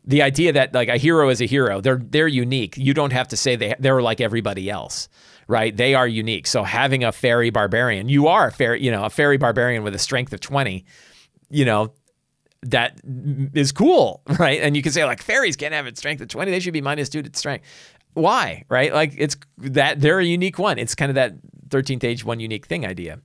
[0.10, 3.28] the idea that like a hero is a hero they're they're unique you don't have
[3.28, 5.08] to say they they're like everybody else
[5.48, 9.04] right they are unique so having a fairy barbarian you are a fairy you know
[9.06, 10.86] a fairy barbarian with a strength of 20
[11.50, 11.93] you know
[12.63, 13.00] that
[13.54, 14.62] is cool, right?
[14.62, 16.82] And you can say like fairies can't have its strength of 20; they should be
[16.82, 17.65] minus two to strength.
[18.13, 18.93] Why, right?
[18.93, 20.78] Like it's that they're a unique one.
[20.78, 21.36] It's kind of that
[21.69, 23.19] 13th age one unique thing idea.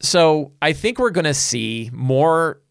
[0.00, 2.62] So I think we're going to see more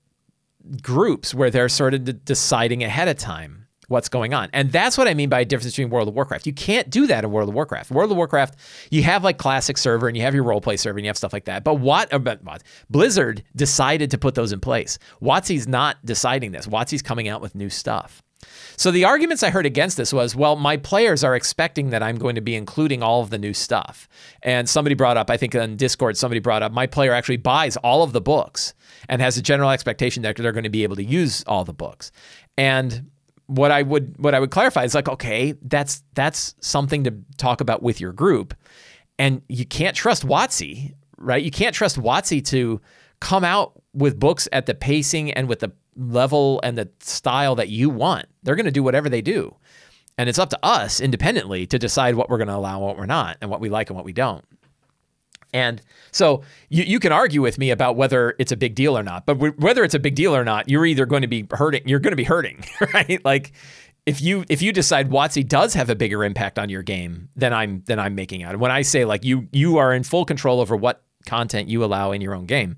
[0.82, 4.50] groups where they're sort of deciding ahead of time what's going on.
[4.54, 6.46] And that's what I mean by a difference between World of Warcraft.
[6.46, 7.92] You can't do that in World of Warcraft.
[7.92, 8.56] World of Warcraft,
[8.92, 11.34] you have like classic server and you have your roleplay server and you have stuff
[11.34, 11.64] like that.
[11.64, 12.40] But what about
[12.90, 15.00] Blizzard decided to put those in place.
[15.22, 16.68] WotC's not deciding this.
[16.68, 18.22] WotC's coming out with new stuff.
[18.78, 22.18] So the arguments I heard against this was, well, my players are expecting that I'm
[22.18, 24.08] going to be including all of the new stuff.
[24.42, 27.76] And somebody brought up, I think on Discord, somebody brought up, my player actually buys
[27.78, 28.74] all of the books
[29.08, 31.74] and has a general expectation that they're going to be able to use all the
[31.74, 32.12] books.
[32.58, 33.10] And
[33.50, 37.62] what I would what I would clarify is like, okay, that's that's something to talk
[37.62, 38.54] about with your group,
[39.18, 41.44] and you can't trust WotC, right?
[41.44, 42.80] You can't trust WotC to
[43.20, 47.70] come out with books at the pacing and with the level and the style that
[47.70, 48.28] you want.
[48.44, 49.56] They're going to do whatever they do,
[50.20, 52.98] and it's up to us independently to decide what we're going to allow and what
[52.98, 54.46] we're not, and what we like and what we don't.
[55.54, 55.82] And
[56.12, 59.26] so you, you can argue with me about whether it's a big deal or not,
[59.26, 62.00] but whether it's a big deal or not, you're either going to be hurting, you're
[62.00, 63.24] going to be hurting, right?
[63.26, 63.52] Like
[64.06, 67.54] if you if you decide WotC does have a bigger impact on your game than
[67.54, 68.58] I'm than I'm making out.
[68.58, 72.12] When I say like you you are in full control over what content you allow
[72.12, 72.76] in your own game.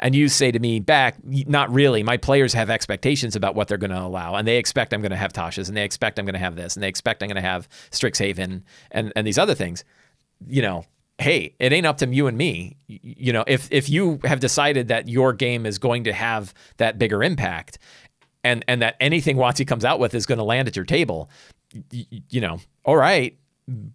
[0.00, 2.02] And you say to me back, not really.
[2.02, 5.10] My players have expectations about what they're going to allow, and they expect I'm going
[5.10, 7.28] to have Tashas, and they expect I'm going to have this, and they expect I'm
[7.28, 9.84] going to have Strixhaven, and and these other things.
[10.46, 10.84] You know,
[11.18, 12.76] hey, it ain't up to you and me.
[12.86, 16.98] You know, if if you have decided that your game is going to have that
[16.98, 17.78] bigger impact,
[18.42, 21.30] and and that anything WotC comes out with is going to land at your table,
[21.90, 23.38] you, you know, all right,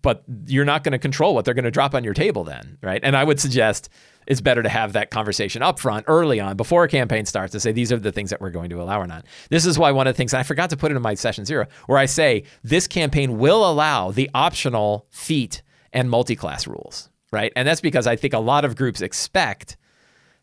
[0.02, 2.78] but you're not going to control what they're going to drop on your table then,
[2.82, 3.02] right?
[3.04, 3.90] And I would suggest
[4.26, 7.60] it's better to have that conversation up front early on before a campaign starts to
[7.60, 9.26] say these are the things that we're going to allow or not.
[9.50, 11.46] This is why one of the things I forgot to put it in my session
[11.46, 15.62] zero, where I say this campaign will allow the optional feat
[15.94, 17.52] and multi-class rules, right?
[17.56, 19.78] And that's because I think a lot of groups expect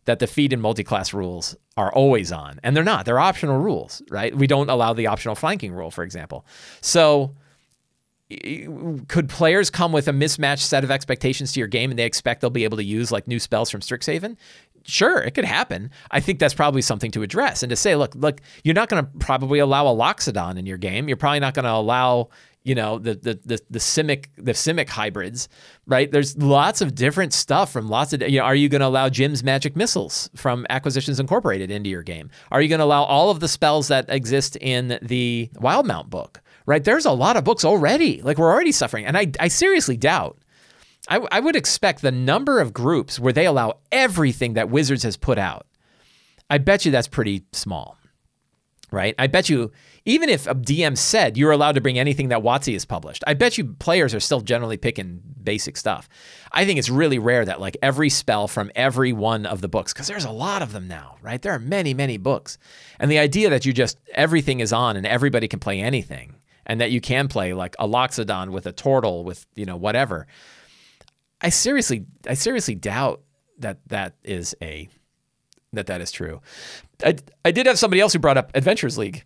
[0.05, 3.07] that the feat and multi-class rules are always on, and they're not.
[3.07, 4.35] They're optional rules, right?
[4.35, 6.47] We don't allow the optional flanking rule, for example.
[6.81, 7.35] So
[9.07, 12.41] could players come with a mismatched set of expectations to your game and they expect
[12.41, 14.37] they'll be able to use like new spells from Strixhaven?
[14.89, 15.91] sure, it could happen.
[16.11, 19.05] I think that's probably something to address and to say, look, look, you're not going
[19.05, 21.09] to probably allow a Loxodon in your game.
[21.09, 22.29] You're probably not going to allow
[22.67, 25.49] you know the the the the Simic the Simic hybrids,
[25.87, 26.11] right?
[26.11, 28.45] There's lots of different stuff from lots of you know.
[28.45, 32.29] Are you going to allow Jim's magic missiles from Acquisitions Incorporated into your game?
[32.51, 36.43] Are you going to allow all of the spells that exist in the Wildemount book?
[36.67, 36.83] Right?
[36.83, 38.21] There's a lot of books already.
[38.21, 40.37] Like we're already suffering, and I I seriously doubt.
[41.09, 45.17] I, I would expect the number of groups where they allow everything that Wizards has
[45.17, 45.67] put out.
[46.51, 47.97] I bet you that's pretty small
[48.91, 49.15] right?
[49.19, 49.73] I bet you,
[50.05, 53.35] even if a DM said you're allowed to bring anything that WotC has published, I
[53.35, 56.09] bet you players are still generally picking basic stuff.
[56.53, 59.93] I think it's really rare that like every spell from every one of the books,
[59.93, 61.41] because there's a lot of them now, right?
[61.41, 62.59] There are many, many books.
[62.99, 66.81] And the idea that you just, everything is on and everybody can play anything, and
[66.81, 70.27] that you can play like a Loxodon with a Turtle with, you know, whatever.
[71.41, 73.23] I seriously, I seriously doubt
[73.59, 74.89] that that is a
[75.73, 76.41] that that is true.
[77.05, 79.25] I, I did have somebody else who brought up Adventures League.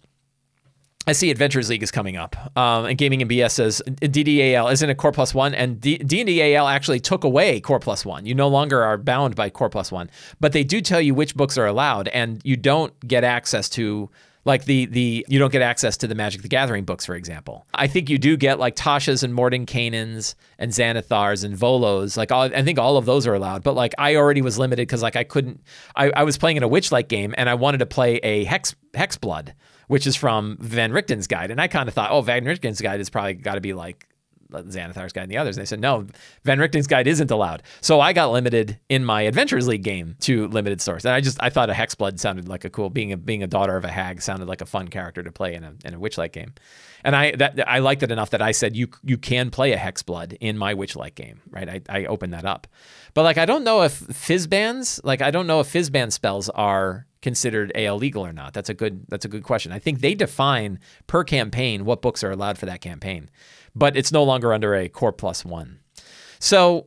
[1.06, 4.90] I see Adventures League is coming up, um, and Gaming and BS says DDAL isn't
[4.90, 8.26] a Core Plus One, and D&DAL actually took away Core Plus One.
[8.26, 11.35] You no longer are bound by Core Plus One, but they do tell you which
[11.35, 14.11] books are allowed, and you don't get access to
[14.44, 17.66] like the the you don't get access to the Magic the Gathering books, for example.
[17.74, 22.16] I think you do get like Tasha's and Mordenkainen's and Xanathars and Volos.
[22.16, 23.62] Like all, I think all of those are allowed.
[23.62, 25.61] But like I already was limited because like I couldn't.
[25.94, 28.74] I, I was playing in a Witchlight game and I wanted to play a hex
[28.94, 29.55] hex blood,
[29.88, 33.00] which is from Van Richten's guide, and I kind of thought, oh, Van Richten's guide
[33.00, 34.07] is probably got to be like
[34.52, 35.56] Uh, Xanathar's guide and the others.
[35.56, 36.06] And they said, no,
[36.44, 37.62] Van Richten's guide isn't allowed.
[37.80, 41.04] So I got limited in my Adventures League game to limited source.
[41.04, 43.46] And I just, I thought a Hexblood sounded like a cool, being a, being a
[43.46, 45.98] daughter of a hag sounded like a fun character to play in a, in a
[45.98, 46.54] Witchlight game.
[47.04, 49.78] And I, that, I liked it enough that I said, you, you can play a
[49.78, 51.68] Hexblood in my Witchlight game, right?
[51.68, 52.66] I, I opened that up.
[53.14, 57.06] But like, I don't know if Fizban's, like, I don't know if Fizban's spells are
[57.22, 58.54] considered AL legal or not.
[58.54, 59.72] That's a good, that's a good question.
[59.72, 63.30] I think they define per campaign what books are allowed for that campaign
[63.74, 65.78] but it's no longer under a core plus one.
[66.38, 66.87] So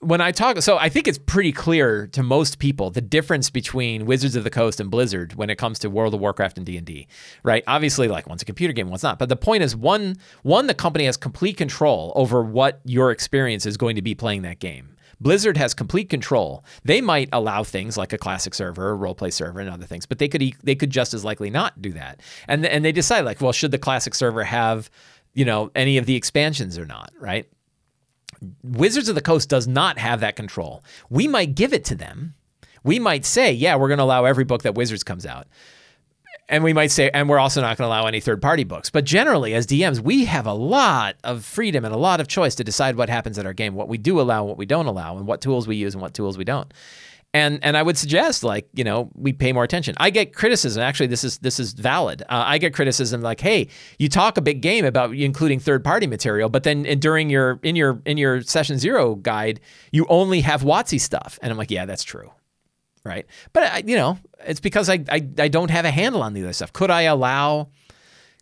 [0.00, 4.06] when I talk, so I think it's pretty clear to most people the difference between
[4.06, 6.76] Wizards of the Coast and Blizzard when it comes to World of Warcraft and D
[6.76, 7.08] and D,
[7.42, 7.64] right?
[7.66, 9.18] Obviously, like one's a computer game, one's not.
[9.18, 13.66] But the point is, one, one, the company has complete control over what your experience
[13.66, 14.94] is going to be playing that game.
[15.20, 16.64] Blizzard has complete control.
[16.84, 20.18] They might allow things like a classic server, a roleplay server, and other things, but
[20.18, 22.20] they could they could just as likely not do that.
[22.46, 24.90] And and they decide like, well, should the classic server have
[25.34, 27.48] you know, any of the expansions or not, right?
[28.62, 30.84] Wizards of the Coast does not have that control.
[31.10, 32.34] We might give it to them.
[32.84, 35.46] We might say, yeah, we're going to allow every book that Wizards comes out.
[36.48, 38.88] And we might say, and we're also not going to allow any third party books.
[38.88, 42.54] But generally, as DMs, we have a lot of freedom and a lot of choice
[42.54, 45.18] to decide what happens at our game, what we do allow, what we don't allow,
[45.18, 46.72] and what tools we use and what tools we don't
[47.34, 49.94] and and I would suggest like you know we pay more attention.
[49.98, 50.82] I get criticism.
[50.82, 52.22] Actually, this is this is valid.
[52.22, 56.06] Uh, I get criticism like, hey, you talk a big game about including third party
[56.06, 59.60] material, but then during your in your in your session zero guide,
[59.92, 62.32] you only have WotC stuff, and I'm like, yeah, that's true,
[63.04, 63.26] right?
[63.52, 66.42] But I, you know, it's because I, I I don't have a handle on the
[66.42, 66.72] other stuff.
[66.72, 67.68] Could I allow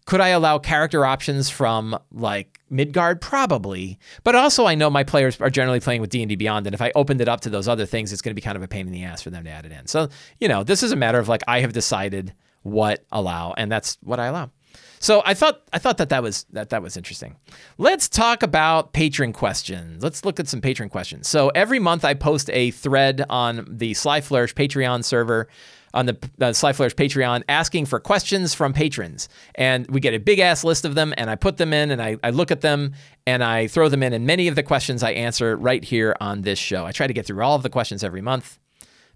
[0.07, 3.21] could I allow character options from like Midgard?
[3.21, 3.99] Probably.
[4.25, 6.93] But also I know my players are generally playing with D&D Beyond and if I
[6.95, 8.87] opened it up to those other things, it's going to be kind of a pain
[8.87, 9.87] in the ass for them to add it in.
[9.87, 10.09] So,
[10.41, 13.99] you know, this is a matter of like I have decided what allow and that's
[14.01, 14.51] what I allow.
[14.99, 17.37] So I thought I thought that that was that that was interesting.
[17.79, 20.03] Let's talk about patron questions.
[20.03, 21.29] Let's look at some patron questions.
[21.29, 25.49] So every month I post a thread on the Sly Flourish Patreon server
[25.97, 29.29] on the uh, Sly Flourish Patreon asking for questions from patrons.
[29.55, 32.01] And we get a big ass list of them, and I put them in and
[32.01, 32.93] I, I look at them
[33.27, 34.13] and I throw them in.
[34.13, 36.85] And many of the questions I answer right here on this show.
[36.85, 38.59] I try to get through all of the questions every month,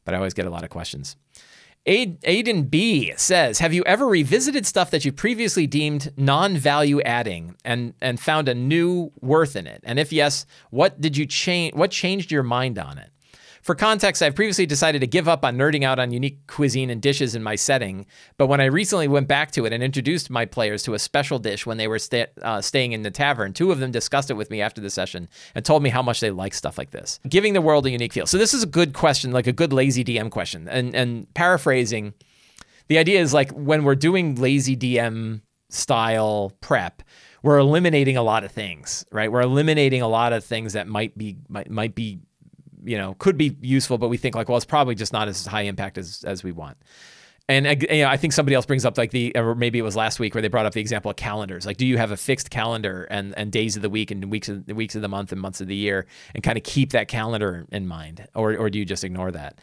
[0.04, 1.16] but I always get a lot of questions.
[1.86, 7.94] Aiden B says, "Have you ever revisited stuff that you previously deemed non-value adding and
[8.02, 9.80] and found a new worth in it?
[9.84, 11.74] And if yes, what did you change?
[11.74, 13.10] What changed your mind on it?"
[13.62, 17.01] For context, I've previously decided to give up on nerding out on unique cuisine and
[17.01, 18.07] dishes in my setting,
[18.38, 21.38] but when I recently went back to it and introduced my players to a special
[21.38, 21.99] dish when they were
[22.42, 25.29] uh, staying in the tavern, two of them discussed it with me after the session
[25.55, 28.12] and told me how much they like stuff like this, giving the world a unique
[28.12, 28.27] feel.
[28.27, 30.68] So this is a good question, like a good lazy DM question.
[30.68, 32.14] And and paraphrasing,
[32.88, 37.03] the idea is like when we're doing lazy DM style prep,
[37.42, 39.31] we're eliminating a lot of things, right?
[39.31, 42.21] We're eliminating a lot of things that might be might, might be
[42.85, 45.46] you know, could be useful, but we think like, well, it's probably just not as
[45.46, 46.76] high impact as as we want.
[47.48, 49.96] And you know, I think somebody else brings up like the, or maybe it was
[49.96, 51.66] last week where they brought up the example of calendars.
[51.66, 54.48] Like, do you have a fixed calendar and, and days of the week and weeks
[54.48, 57.08] of weeks of the month and months of the year, and kind of keep that
[57.08, 59.58] calendar in mind, or or do you just ignore that?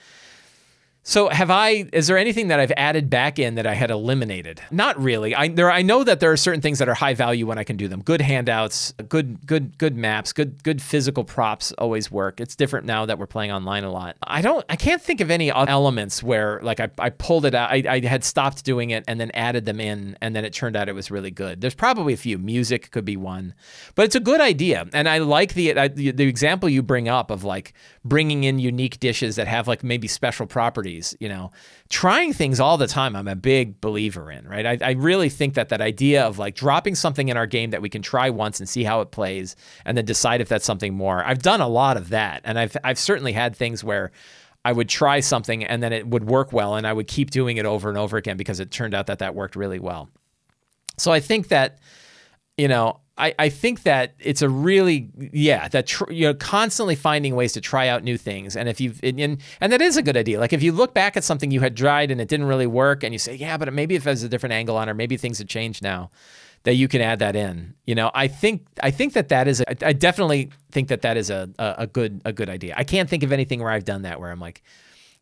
[1.07, 1.87] So have I?
[1.93, 4.59] Is there anything that I've added back in that I had eliminated?
[4.71, 5.33] Not really.
[5.33, 5.71] I there.
[5.71, 7.87] I know that there are certain things that are high value when I can do
[7.87, 8.01] them.
[8.01, 12.41] Good handouts, good good good maps, good good physical props always work.
[12.41, 14.17] It's different now that we're playing online a lot.
[14.21, 14.65] I don't.
[14.67, 17.71] I can't think of any elements where like I, I pulled it out.
[17.71, 20.75] I, I had stopped doing it and then added them in, and then it turned
[20.75, 21.61] out it was really good.
[21.61, 22.37] There's probably a few.
[22.37, 23.53] Music could be one,
[23.95, 27.07] but it's a good idea, and I like the I, the, the example you bring
[27.07, 27.71] up of like
[28.03, 31.51] bringing in unique dishes that have like maybe special properties you know,
[31.89, 34.65] trying things all the time, I'm a big believer in, right?
[34.65, 37.81] I, I really think that that idea of like dropping something in our game that
[37.81, 40.93] we can try once and see how it plays and then decide if that's something
[40.93, 41.23] more.
[41.23, 42.41] I've done a lot of that.
[42.43, 44.11] And I've, I've certainly had things where
[44.65, 47.57] I would try something and then it would work well and I would keep doing
[47.57, 50.09] it over and over again because it turned out that that worked really well.
[50.97, 51.79] So I think that,
[52.57, 56.95] you know, I, I think that it's a really yeah that tr- you know constantly
[56.95, 58.55] finding ways to try out new things.
[58.55, 60.39] And if you've and, and that is a good idea.
[60.39, 63.03] Like if you look back at something you had tried and it didn't really work
[63.03, 65.39] and you say yeah but maybe if there's a different angle on it maybe things
[65.39, 66.09] have changed now
[66.63, 67.73] that you can add that in.
[67.85, 71.17] You know I think I think that that is a, I definitely think that that
[71.17, 72.75] is a, a a good a good idea.
[72.77, 74.61] I can't think of anything where I've done that where I'm like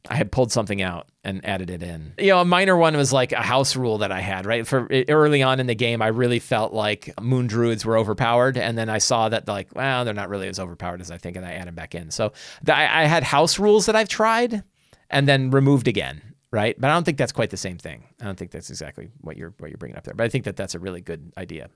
[0.09, 2.13] I had pulled something out and added it in.
[2.19, 4.65] You know, a minor one was like a house rule that I had, right?
[4.67, 8.57] For early on in the game, I really felt like moon druids were overpowered.
[8.57, 11.37] And then I saw that, like, well, they're not really as overpowered as I think.
[11.37, 12.11] And I added back in.
[12.11, 12.33] So
[12.67, 14.63] I, I had house rules that I've tried
[15.09, 16.21] and then removed again.
[16.51, 16.79] Right.
[16.79, 18.05] But I don't think that's quite the same thing.
[18.21, 20.13] I don't think that's exactly what you're, what you're bringing up there.
[20.13, 21.69] But I think that that's a really good idea.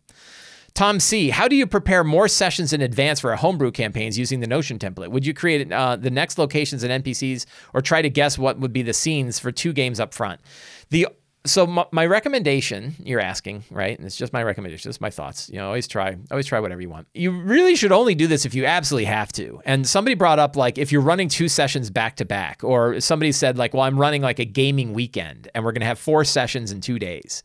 [0.74, 4.40] Tom C., how do you prepare more sessions in advance for a homebrew campaigns using
[4.40, 5.10] the Notion template?
[5.10, 8.74] Would you create uh, the next locations and NPCs or try to guess what would
[8.74, 10.42] be the scenes for two games up front?
[10.90, 11.08] The
[11.46, 13.98] so my, my recommendation, you're asking, right?
[13.98, 15.50] And it's just my recommendation, just my thoughts.
[15.50, 17.08] You know, always try, always try whatever you want.
[17.14, 19.62] You really should only do this if you absolutely have to.
[19.66, 23.32] And somebody brought up like if you're running two sessions back to back, or somebody
[23.32, 26.72] said like, well, I'm running like a gaming weekend, and we're gonna have four sessions
[26.72, 27.44] in two days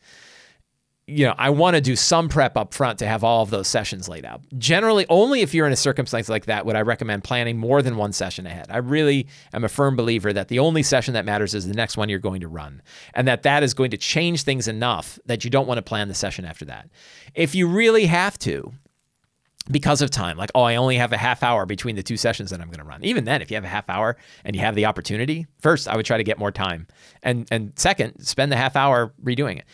[1.07, 3.67] you know, I want to do some prep up front to have all of those
[3.67, 4.41] sessions laid out.
[4.57, 7.95] Generally, only if you're in a circumstance like that would I recommend planning more than
[7.95, 8.67] one session ahead.
[8.71, 11.95] I really am a firm believer that the only session that matters is the next
[11.95, 12.81] one you're going to run,
[13.13, 16.07] and that that is going to change things enough that you don't want to plan
[16.07, 16.89] the session after that.
[17.35, 18.73] If you really have to,
[19.69, 22.51] because of time, like, oh, I only have a half hour between the two sessions
[22.51, 23.03] that I'm going to run.
[23.03, 25.95] Even then, if you have a half hour and you have the opportunity, first, I
[25.95, 26.87] would try to get more time.
[27.23, 29.65] And and second, spend the half hour redoing it.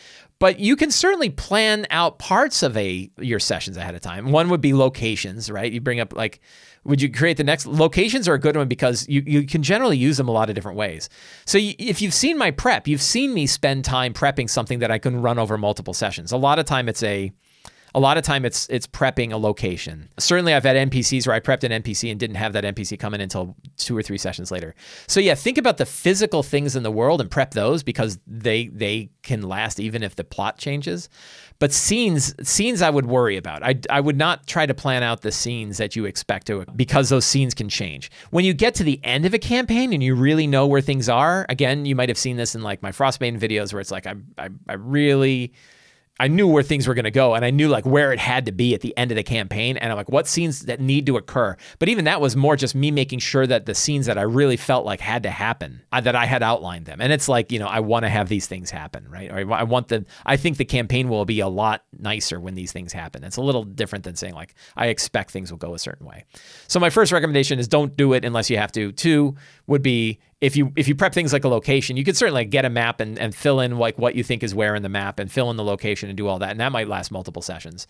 [0.42, 4.32] But you can certainly plan out parts of a your sessions ahead of time.
[4.32, 5.72] One would be locations, right?
[5.72, 6.42] You bring up like
[6.84, 9.98] would you create the next locations are a good one because you, you can generally
[9.98, 11.10] use them a lot of different ways.
[11.46, 14.90] So you, if you've seen my prep, you've seen me spend time prepping something that
[14.90, 16.32] I can run over multiple sessions.
[16.32, 17.32] A lot of time it's a
[17.94, 20.10] a lot of time it's it's prepping a location.
[20.18, 23.14] Certainly, I've had NPCs where I prepped an NPC and didn't have that NPC come
[23.14, 24.76] in until two or three sessions later.
[25.08, 28.68] So yeah, think about the physical things in the world and prep those because they
[28.68, 31.10] they can last even if the plot changes.
[31.60, 33.62] But scenes scenes I would worry about.
[33.64, 37.10] I I would not try to plan out the scenes that you expect to because
[37.10, 38.10] those scenes can change.
[38.32, 41.10] When you get to the end of a campaign and you really know where things
[41.10, 44.08] are, again, you might have seen this in like my Frostbane videos where it's like
[44.08, 45.54] I I, I really
[46.22, 48.46] I knew where things were going to go and I knew like where it had
[48.46, 51.08] to be at the end of the campaign and I'm like what scenes that need
[51.08, 51.58] to occur.
[51.80, 54.56] But even that was more just me making sure that the scenes that I really
[54.56, 57.02] felt like had to happen, uh, that I had outlined them.
[57.02, 59.32] And it's like, you know, I want to have these things happen, right?
[59.32, 62.72] Or I want the I think the campaign will be a lot nicer when these
[62.72, 63.24] things happen.
[63.24, 66.26] It's a little different than saying like I expect things will go a certain way.
[66.68, 68.92] So my first recommendation is don't do it unless you have to.
[68.92, 72.46] Two would be if you if you prep things like a location, you could certainly
[72.46, 74.90] get a map and, and fill in like what you think is where in the
[74.90, 76.50] map and fill in the location and do all that.
[76.50, 77.88] And that might last multiple sessions.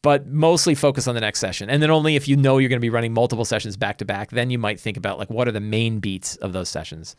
[0.00, 1.70] But mostly focus on the next session.
[1.70, 4.04] And then only if you know you're going to be running multiple sessions back to
[4.04, 7.14] back, then you might think about like what are the main beats of those sessions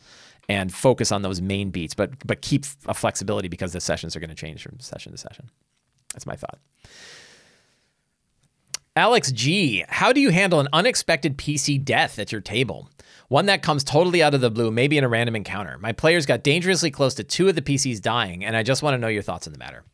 [0.48, 4.20] and focus on those main beats, but but keep a flexibility because the sessions are
[4.20, 5.50] going to change from session to session.
[6.14, 6.58] That's my thought.
[8.94, 12.88] Alex G, how do you handle an unexpected PC death at your table?
[13.28, 15.78] One that comes totally out of the blue, maybe in a random encounter.
[15.78, 18.94] My players got dangerously close to two of the PCs dying, and I just want
[18.94, 19.84] to know your thoughts on the matter.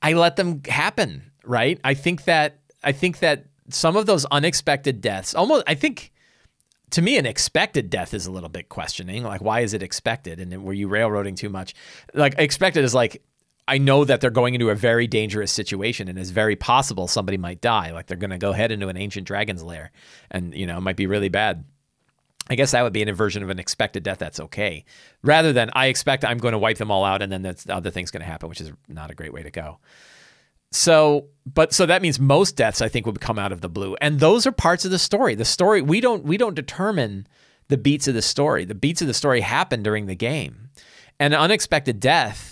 [0.00, 1.78] I let them happen, right?
[1.84, 6.12] I think that I think that some of those unexpected deaths, almost I think
[6.90, 9.22] to me an expected death is a little bit questioning.
[9.22, 10.40] Like why is it expected?
[10.40, 11.74] And were you railroading too much?
[12.14, 13.22] Like expected is like
[13.68, 17.38] I know that they're going into a very dangerous situation and it's very possible somebody
[17.38, 17.92] might die.
[17.92, 19.92] Like they're going to go head into an ancient dragon's lair
[20.32, 21.64] and, you know, it might be really bad
[22.50, 24.84] I guess that would be an inversion of an expected death that's okay,
[25.22, 27.74] rather than I expect I'm going to wipe them all out and then that's the
[27.74, 29.78] other thing's going to happen, which is not a great way to go.
[30.72, 33.94] So, but so that means most deaths I think would come out of the blue,
[34.00, 35.34] and those are parts of the story.
[35.34, 37.26] The story we don't we don't determine
[37.68, 38.64] the beats of the story.
[38.64, 40.70] The beats of the story happen during the game,
[41.20, 42.51] and unexpected death.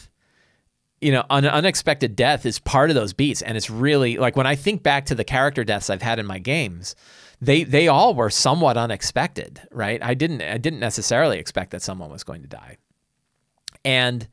[1.00, 4.46] You know, an unexpected death is part of those beats, and it's really like when
[4.46, 6.94] I think back to the character deaths I've had in my games,
[7.40, 10.02] they they all were somewhat unexpected, right?
[10.02, 12.76] I didn't I didn't necessarily expect that someone was going to die,
[13.84, 14.28] and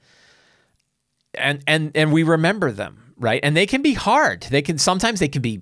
[1.33, 3.39] and and and we remember them right?
[3.43, 4.43] And they can be hard.
[4.43, 5.61] They can sometimes they can be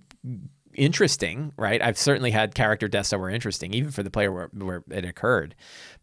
[0.76, 1.82] interesting, right?
[1.82, 5.06] I've certainly had character deaths that were interesting, even for the player where, where it
[5.06, 5.56] occurred.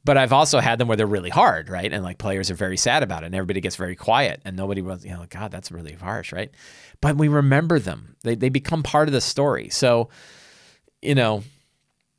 [0.05, 1.93] But I've also had them where they're really hard, right?
[1.93, 4.83] And like players are very sad about it, and everybody gets very quiet, and nobody
[4.83, 6.51] was, you know, God, that's really harsh, right?
[7.01, 9.69] But we remember them; they they become part of the story.
[9.69, 10.09] So,
[11.01, 11.45] you know,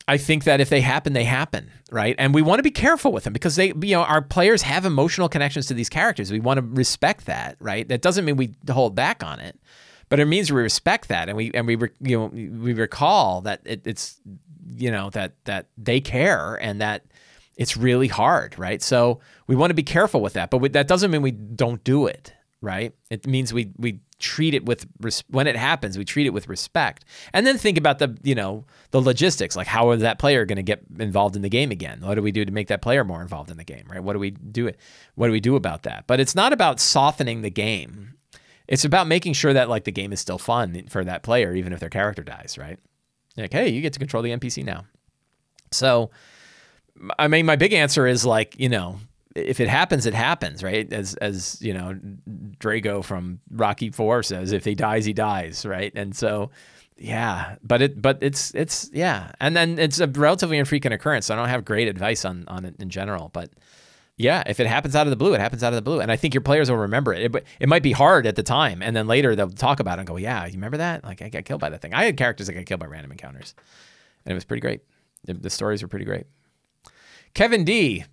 [0.07, 2.15] I think that if they happen, they happen, right?
[2.17, 4.85] And we want to be careful with them because they, you know, our players have
[4.85, 6.31] emotional connections to these characters.
[6.31, 7.87] We want to respect that, right?
[7.87, 9.57] That doesn't mean we hold back on it,
[10.13, 13.61] but it means we respect that and we and we you know we recall that
[13.65, 14.21] it, it's
[14.77, 17.03] you know that that they care and that
[17.57, 18.79] it's really hard, right?
[18.79, 21.83] So we want to be careful with that, but we, that doesn't mean we don't
[21.83, 22.93] do it, right?
[23.09, 26.47] It means we we treat it with res- when it happens, we treat it with
[26.47, 30.45] respect, and then think about the you know the logistics, like how is that player
[30.45, 32.01] going to get involved in the game again?
[32.01, 34.03] What do we do to make that player more involved in the game, right?
[34.03, 34.67] What do we do?
[34.67, 34.77] it?
[35.15, 36.05] What do we do about that?
[36.05, 38.13] But it's not about softening the game.
[38.73, 41.73] It's about making sure that like the game is still fun for that player, even
[41.73, 42.79] if their character dies, right?
[43.37, 44.85] Like, hey, you get to control the NPC now.
[45.69, 46.09] So,
[47.19, 48.97] I mean, my big answer is like, you know,
[49.35, 50.91] if it happens, it happens, right?
[50.91, 51.99] As as you know,
[52.57, 55.93] Drago from Rocky Four says, if he dies, he dies, right?
[55.95, 56.49] And so,
[56.97, 61.27] yeah, but it but it's it's yeah, and then it's a relatively infrequent occurrence.
[61.27, 63.51] So I don't have great advice on on it in general, but
[64.17, 66.11] yeah, if it happens out of the blue, it happens out of the blue, and
[66.11, 67.35] I think your players will remember it.
[67.35, 70.01] It, it might be hard at the time, and then later they'll talk about it
[70.01, 71.03] and go, "Yeah, you remember that?
[71.03, 73.11] Like I got killed by that thing." I had characters that got killed by random
[73.11, 73.55] encounters,
[74.25, 74.81] and it was pretty great.
[75.25, 76.25] The, the stories were pretty great.
[77.33, 78.05] Kevin D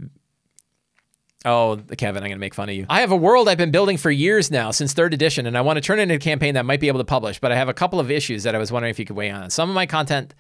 [1.45, 2.85] Oh, Kevin, I'm going to make fun of you.
[2.91, 5.63] I have a world I've been building for years now, since third edition, and I
[5.63, 7.57] want to turn it into a campaign that might be able to publish, but I
[7.57, 9.49] have a couple of issues that I was wondering if you could weigh on.
[9.49, 10.35] Some of my content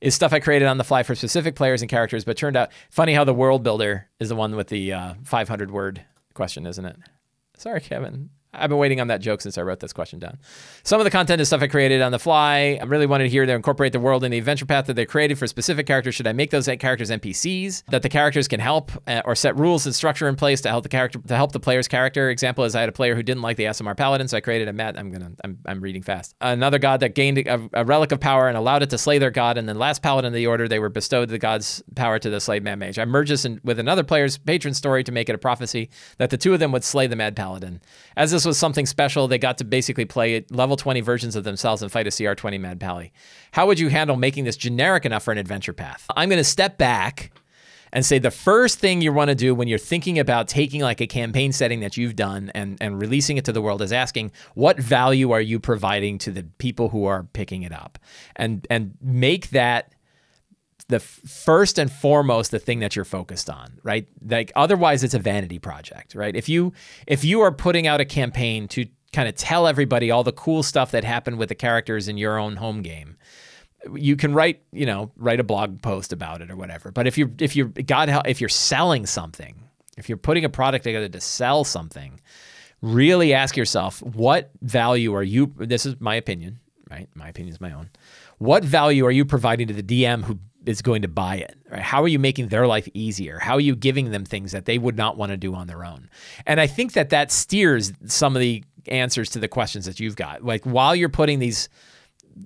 [0.00, 2.70] is stuff I created on the fly for specific players and characters, but turned out
[2.90, 6.84] funny how the world builder is the one with the uh, 500 word question, isn't
[6.84, 6.96] it?
[7.56, 8.30] Sorry, Kevin.
[8.58, 10.38] I've been waiting on that joke since I wrote this question down.
[10.82, 12.78] Some of the content is stuff I created on the fly.
[12.80, 15.06] I really wanted to hear to incorporate the world in the adventure path that they
[15.06, 16.14] created for specific characters.
[16.14, 19.86] Should I make those characters NPCs that the characters can help uh, or set rules
[19.86, 22.30] and structure in place to help the character to help the player's character?
[22.30, 24.68] Example is I had a player who didn't like the Aasimar Paladin, so I created
[24.68, 24.98] a Matt.
[24.98, 26.34] I'm gonna I'm, I'm reading fast.
[26.40, 29.30] Another god that gained a, a, relic of power and allowed it to slay their
[29.30, 32.30] god, and then last paladin of the order they were bestowed the god's power to
[32.30, 32.98] the slave mad mage.
[32.98, 36.30] I merged this in, with another player's patron story to make it a prophecy that
[36.30, 37.80] the two of them would slay the mad paladin.
[38.16, 41.82] As this was something special they got to basically play level 20 versions of themselves
[41.82, 43.12] and fight a CR20 Mad Pally.
[43.52, 46.06] How would you handle making this generic enough for an adventure path?
[46.16, 47.32] I'm going to step back
[47.92, 51.00] and say the first thing you want to do when you're thinking about taking like
[51.00, 54.32] a campaign setting that you've done and, and releasing it to the world is asking
[54.54, 57.98] what value are you providing to the people who are picking it up
[58.36, 59.92] and and make that
[60.88, 64.06] the first and foremost the thing that you're focused on right?
[64.24, 66.34] Like otherwise it's a vanity project right?
[66.34, 66.72] If you
[67.06, 70.62] if you are putting out a campaign to kind of tell everybody all the cool
[70.62, 73.16] stuff that happened with the characters in your own home game
[73.94, 76.90] you can write you know write a blog post about it or whatever.
[76.90, 79.54] But if you're if you're god help if you're selling something
[79.96, 82.20] if you're putting a product together to sell something
[82.82, 86.60] really ask yourself what value are you this is my opinion
[86.90, 87.08] right?
[87.14, 87.90] My opinion is my own.
[88.38, 91.82] What value are you providing to the dm who is going to buy it right
[91.82, 94.78] how are you making their life easier how are you giving them things that they
[94.78, 96.08] would not want to do on their own
[96.46, 100.16] and i think that that steers some of the answers to the questions that you've
[100.16, 100.44] got.
[100.44, 101.68] Like while you're putting these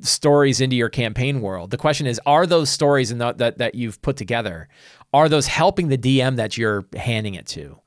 [0.00, 4.00] stories into your campaign world, the question is: Are those stories and that that you've
[4.02, 4.68] put together
[5.12, 7.80] are those helping the DM that you're handing it to,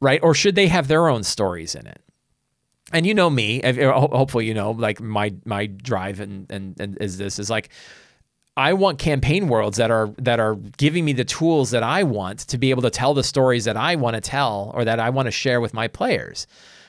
[0.00, 0.20] right?
[0.22, 2.00] Or should they have their own stories in it?
[2.92, 7.18] And you know me, hopefully you know like my my drive and and, and is
[7.18, 7.70] this is like
[8.56, 12.40] I want campaign worlds that are that are giving me the tools that I want
[12.40, 15.10] to be able to tell the stories that I want to tell or that I
[15.10, 16.46] want to share with my players.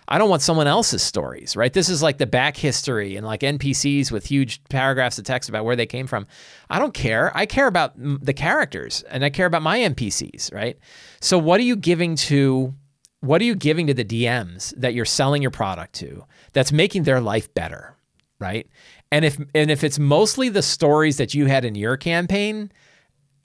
[0.08, 1.74] I don't want someone else's stories, right?
[1.74, 5.66] This is like the back history and like NPCs with huge paragraphs of text about
[5.66, 6.28] where they came from.
[6.70, 7.36] I don't care.
[7.36, 10.78] I care about the characters and I care about my NPCs, right?
[11.22, 12.76] So what are you giving to
[13.22, 17.04] what are you giving to the DMs that you're selling your product to that's making
[17.04, 17.98] their life better,
[18.38, 18.68] right?
[19.12, 22.72] And if and if it's mostly the stories that you had in your campaign,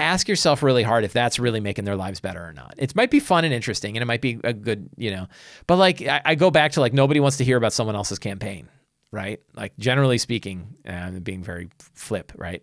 [0.00, 2.74] ask yourself really hard if that's really making their lives better or not.
[2.78, 5.28] It might be fun and interesting, and it might be a good, you know,
[5.66, 8.18] but like I, I go back to like nobody wants to hear about someone else's
[8.18, 8.68] campaign,
[9.12, 9.40] right?
[9.54, 12.62] Like generally speaking, and being very flip, right?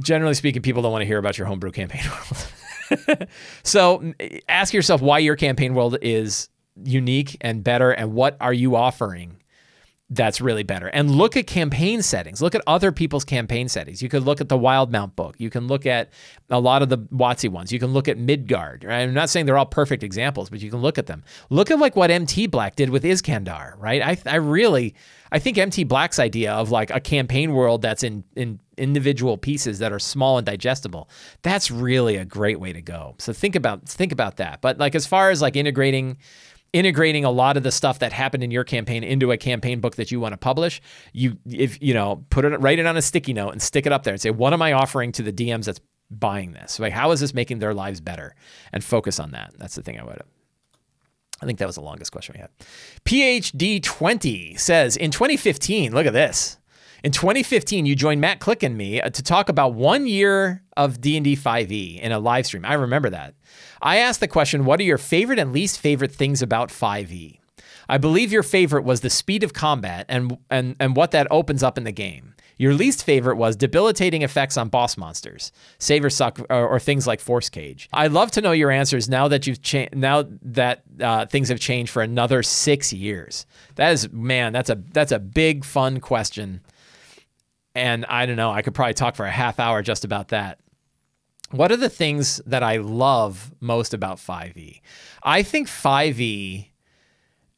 [0.00, 2.02] Generally speaking, people don't want to hear about your homebrew campaign
[3.08, 3.26] world.
[3.62, 4.12] so
[4.48, 6.48] ask yourself why your campaign world is
[6.84, 9.38] unique and better, and what are you offering
[10.08, 10.86] that's really better.
[10.86, 12.40] And look at campaign settings.
[12.40, 14.00] Look at other people's campaign settings.
[14.00, 15.34] You could look at the Wildemount book.
[15.38, 16.10] You can look at
[16.48, 17.72] a lot of the WotC ones.
[17.72, 18.84] You can look at Midgard.
[18.84, 19.00] Right?
[19.00, 21.24] I'm not saying they're all perfect examples, but you can look at them.
[21.50, 24.00] Look at like what MT Black did with Iskandar, right?
[24.00, 24.94] I, I really,
[25.32, 29.80] I think MT Black's idea of like a campaign world that's in in individual pieces
[29.80, 31.08] that are small and digestible.
[31.42, 33.16] That's really a great way to go.
[33.18, 34.60] So think about think about that.
[34.60, 36.18] But like as far as like integrating
[36.76, 39.96] integrating a lot of the stuff that happened in your campaign into a campaign book
[39.96, 43.02] that you want to publish you if you know put it write it on a
[43.02, 45.32] sticky note and stick it up there and say what am i offering to the
[45.32, 46.78] dms that's buying this?
[46.78, 48.36] Like how is this making their lives better?
[48.72, 49.54] And focus on that.
[49.58, 50.20] That's the thing i would
[51.42, 52.50] i think that was the longest question we had.
[53.04, 56.58] Phd 20 says in 2015 look at this.
[57.04, 61.00] In 2015, you joined Matt Click and me uh, to talk about one year of
[61.00, 62.64] D&D 5e in a live stream.
[62.64, 63.34] I remember that.
[63.86, 67.38] I asked the question, what are your favorite and least favorite things about 5e?
[67.88, 71.62] I believe your favorite was the speed of combat and, and, and what that opens
[71.62, 72.34] up in the game.
[72.58, 77.06] Your least favorite was debilitating effects on boss monsters, save or suck, or, or things
[77.06, 77.88] like force cage.
[77.92, 81.60] I'd love to know your answers now that you've cha- now that uh, things have
[81.60, 83.46] changed for another six years.
[83.76, 86.62] That is, man, that's a that's a big fun question,
[87.74, 88.50] and I don't know.
[88.50, 90.58] I could probably talk for a half hour just about that
[91.50, 94.80] what are the things that I love most about 5e?
[95.22, 96.68] I think 5e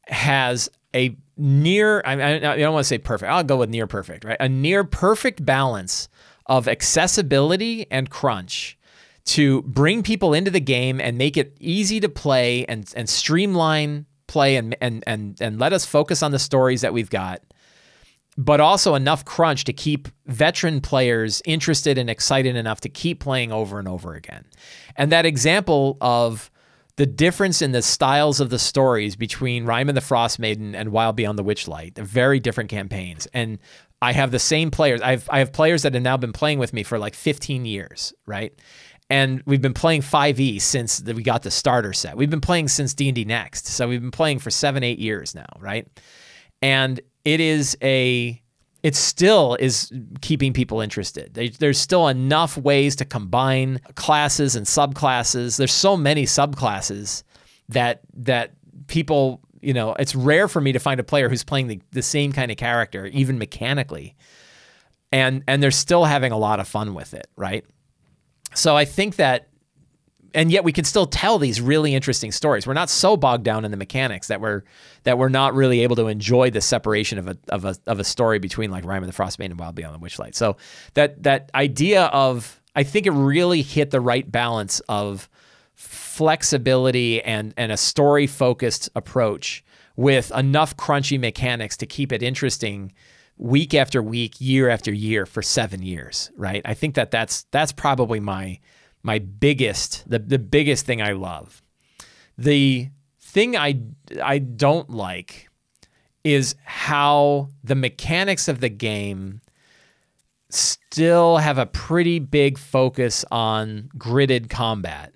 [0.08, 4.24] has a near, I, I don't want to say perfect, I'll go with near perfect,
[4.24, 4.36] right?
[4.40, 6.08] A near perfect balance
[6.46, 8.78] of accessibility and crunch
[9.26, 14.06] to bring people into the game and make it easy to play and, and streamline
[14.26, 17.42] play and, and, and, and let us focus on the stories that we've got
[18.38, 23.50] but also enough crunch to keep veteran players interested and excited enough to keep playing
[23.50, 24.44] over and over again.
[24.96, 26.48] And that example of
[26.94, 30.90] the difference in the styles of the stories between Rime and the Frost Maiden and
[30.92, 33.26] Wild Beyond the Witchlight, they're very different campaigns.
[33.34, 33.58] And
[34.00, 35.00] I have the same players.
[35.02, 37.64] I have I have players that have now been playing with me for like 15
[37.64, 38.52] years, right?
[39.10, 42.16] And we've been playing 5e since we got the starter set.
[42.16, 43.66] We've been playing since D&D Next.
[43.66, 45.88] So we've been playing for 7 8 years now, right?
[46.62, 48.42] And it is a
[48.82, 51.34] it still is keeping people interested.
[51.58, 55.56] There's still enough ways to combine classes and subclasses.
[55.56, 57.24] There's so many subclasses
[57.68, 58.52] that that
[58.86, 62.02] people, you know, it's rare for me to find a player who's playing the, the
[62.02, 64.14] same kind of character, even mechanically.
[65.10, 67.64] And and they're still having a lot of fun with it, right?
[68.54, 69.47] So I think that
[70.34, 72.66] and yet we can still tell these really interesting stories.
[72.66, 74.62] We're not so bogged down in the mechanics that we're
[75.04, 78.04] that we're not really able to enjoy the separation of a of a of a
[78.04, 80.34] story between like Rime of the Frostbane and Wild Beyond the Witchlight.
[80.34, 80.56] So
[80.94, 85.28] that that idea of I think it really hit the right balance of
[85.74, 89.64] flexibility and and a story focused approach
[89.96, 92.92] with enough crunchy mechanics to keep it interesting
[93.36, 96.62] week after week, year after year for 7 years, right?
[96.64, 98.58] I think that that's that's probably my
[99.08, 101.62] my biggest the, the biggest thing I love.
[102.36, 103.80] The thing I
[104.22, 105.48] I don't like
[106.24, 109.40] is how the mechanics of the game
[110.50, 115.14] still have a pretty big focus on gridded combat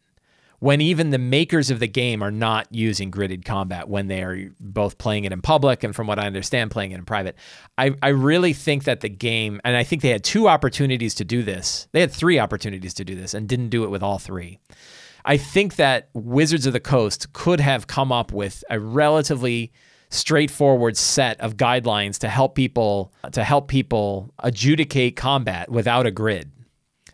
[0.62, 4.48] when even the makers of the game are not using gridded combat when they are
[4.60, 7.34] both playing it in public and from what I understand playing it in private.
[7.76, 11.24] I, I really think that the game and I think they had two opportunities to
[11.24, 11.88] do this.
[11.90, 14.60] They had three opportunities to do this and didn't do it with all three.
[15.24, 19.72] I think that Wizards of the Coast could have come up with a relatively
[20.10, 26.52] straightforward set of guidelines to help people to help people adjudicate combat without a grid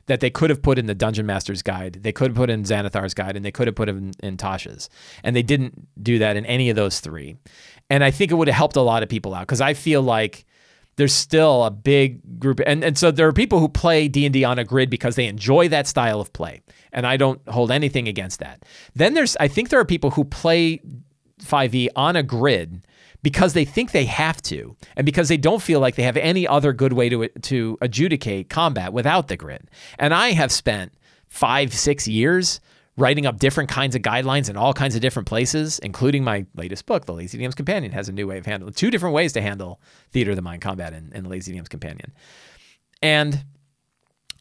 [0.09, 2.65] that they could have put in the Dungeon Master's Guide, they could have put in
[2.65, 4.91] Xanathar's Guide, and they could have put in, in Tasha's.
[5.23, 7.37] And they didn't do that in any of those three.
[7.89, 10.03] And I think it would have helped a lot of people out because I feel
[10.03, 10.45] like
[10.97, 14.59] there's still a big group and, and so there are people who play d&d on
[14.59, 16.61] a grid because they enjoy that style of play
[16.93, 18.65] and i don't hold anything against that
[18.97, 20.83] then there's i think there are people who play
[21.41, 22.83] 5e on a grid
[23.23, 26.47] because they think they have to, and because they don't feel like they have any
[26.47, 29.71] other good way to to adjudicate combat without the grid.
[29.99, 30.93] And I have spent
[31.27, 32.61] five, six years
[32.97, 36.85] writing up different kinds of guidelines in all kinds of different places, including my latest
[36.85, 39.41] book, The Lazy DM's Companion, has a new way of handling two different ways to
[39.41, 42.13] handle theater of the mind combat in, in The Lazy DM's Companion.
[43.01, 43.45] And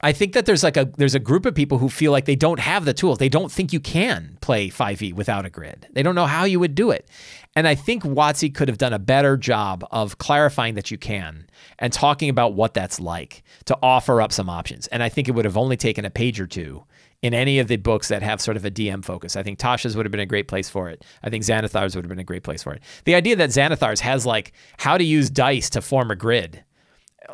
[0.01, 2.36] I think that there's like a there's a group of people who feel like they
[2.36, 3.17] don't have the tools.
[3.17, 5.88] They don't think you can play 5e without a grid.
[5.91, 7.09] They don't know how you would do it.
[7.57, 11.47] And I think WotC could have done a better job of clarifying that you can
[11.79, 14.85] and talking about what that's like to offer up some options.
[14.85, 16.83] And I think it would have only taken a page or two
[17.23, 19.35] in any of the books that have sort of a DM focus.
[19.35, 21.03] I think Tasha's would have been a great place for it.
[21.23, 22.83] I think Xanathar's would have been a great place for it.
[23.05, 26.63] The idea that Xanathar's has like how to use dice to form a grid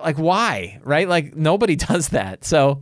[0.01, 2.81] like why right like nobody does that so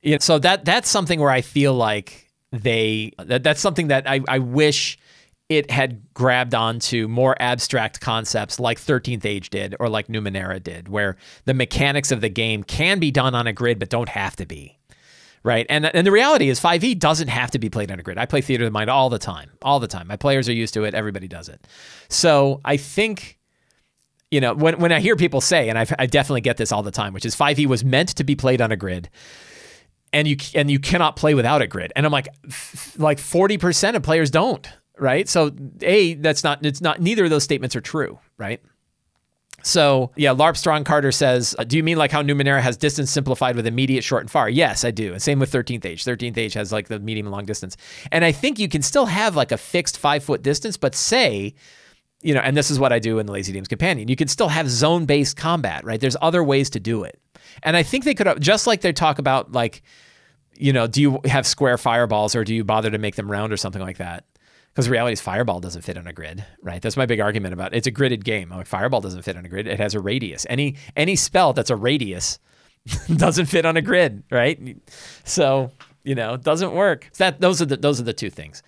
[0.00, 4.08] you know, so that that's something where i feel like they that, that's something that
[4.08, 4.98] I, I wish
[5.48, 10.88] it had grabbed onto more abstract concepts like 13th age did or like numenera did
[10.88, 14.36] where the mechanics of the game can be done on a grid but don't have
[14.36, 14.74] to be
[15.44, 15.66] right?
[15.70, 18.18] And, and the reality is 5e doesn't have to be played on a grid.
[18.18, 20.08] I play theater of the mind all the time all the time.
[20.08, 20.94] My players are used to it.
[20.94, 21.66] Everybody does it.
[22.08, 23.38] So i think
[24.30, 26.82] you know, when, when I hear people say, and I've, I definitely get this all
[26.82, 29.08] the time, which is 5e was meant to be played on a grid
[30.12, 31.92] and you and you cannot play without a grid.
[31.96, 32.28] And I'm like,
[32.98, 34.68] like 40% of players don't,
[35.00, 35.28] right?
[35.28, 35.50] So
[35.82, 38.60] A, that's not, it's not, neither of those statements are true, right?
[39.62, 43.10] So yeah, LARP Strong Carter says, uh, do you mean like how Numenera has distance
[43.10, 44.48] simplified with immediate, short, and far?
[44.48, 45.12] Yes, I do.
[45.12, 46.04] And same with 13th Age.
[46.04, 47.76] 13th Age has like the medium and long distance.
[48.12, 51.54] And I think you can still have like a fixed five foot distance, but say
[52.22, 54.08] you know, and this is what I do in the Lazy DM's Companion.
[54.08, 56.00] You can still have zone based combat, right?
[56.00, 57.20] There's other ways to do it.
[57.62, 59.82] And I think they could just like they talk about, like,
[60.54, 63.52] you know, do you have square fireballs or do you bother to make them round
[63.52, 64.24] or something like that?
[64.78, 66.80] Because reality is, Fireball doesn't fit on a grid, right?
[66.80, 67.78] That's my big argument about it.
[67.78, 68.50] it's a gridded game.
[68.50, 70.46] Like Fireball doesn't fit on a grid; it has a radius.
[70.48, 72.38] Any any spell that's a radius
[73.16, 74.76] doesn't fit on a grid, right?
[75.24, 75.72] So
[76.04, 77.10] you know, it doesn't work.
[77.18, 78.62] That those are the those are the two things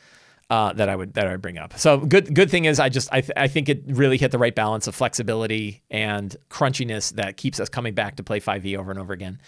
[0.51, 1.79] uh, that I would that I would bring up.
[1.79, 4.39] So good good thing is I just I, th- I think it really hit the
[4.39, 8.91] right balance of flexibility and crunchiness that keeps us coming back to play 5e over
[8.91, 9.41] and over again.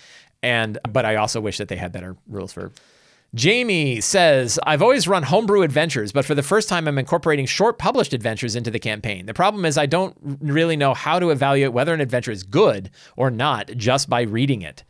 [0.45, 2.71] And but I also wish that they had better rules for
[3.35, 7.79] Jamie says, I've always run homebrew adventures, but for the first time, I'm incorporating short
[7.79, 9.25] published adventures into the campaign.
[9.25, 12.91] The problem is, I don't really know how to evaluate whether an adventure is good
[13.17, 14.85] or not just by reading it.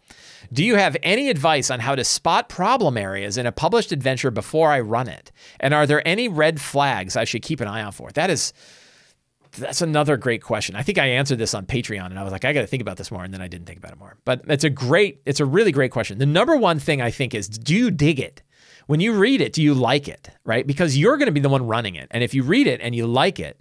[0.52, 4.32] Do you have any advice on how to spot problem areas in a published adventure
[4.32, 5.30] before I run it?
[5.60, 8.10] And are there any red flags I should keep an eye out for?
[8.10, 8.52] That is
[9.56, 10.76] that's another great question.
[10.76, 12.80] I think I answered this on Patreon and I was like, I got to think
[12.80, 13.24] about this more.
[13.24, 14.16] And then I didn't think about it more.
[14.24, 16.18] But it's a great, it's a really great question.
[16.18, 18.42] The number one thing I think is do you dig it?
[18.86, 20.30] When you read it, do you like it?
[20.44, 20.66] Right?
[20.66, 22.08] Because you're going to be the one running it.
[22.10, 23.60] And if you read it and you like it,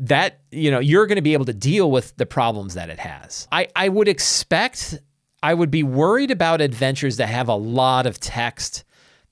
[0.00, 2.98] that, you know, you're going to be able to deal with the problems that it
[2.98, 3.48] has.
[3.50, 4.98] I, I would expect
[5.42, 8.84] I would be worried about adventures that have a lot of text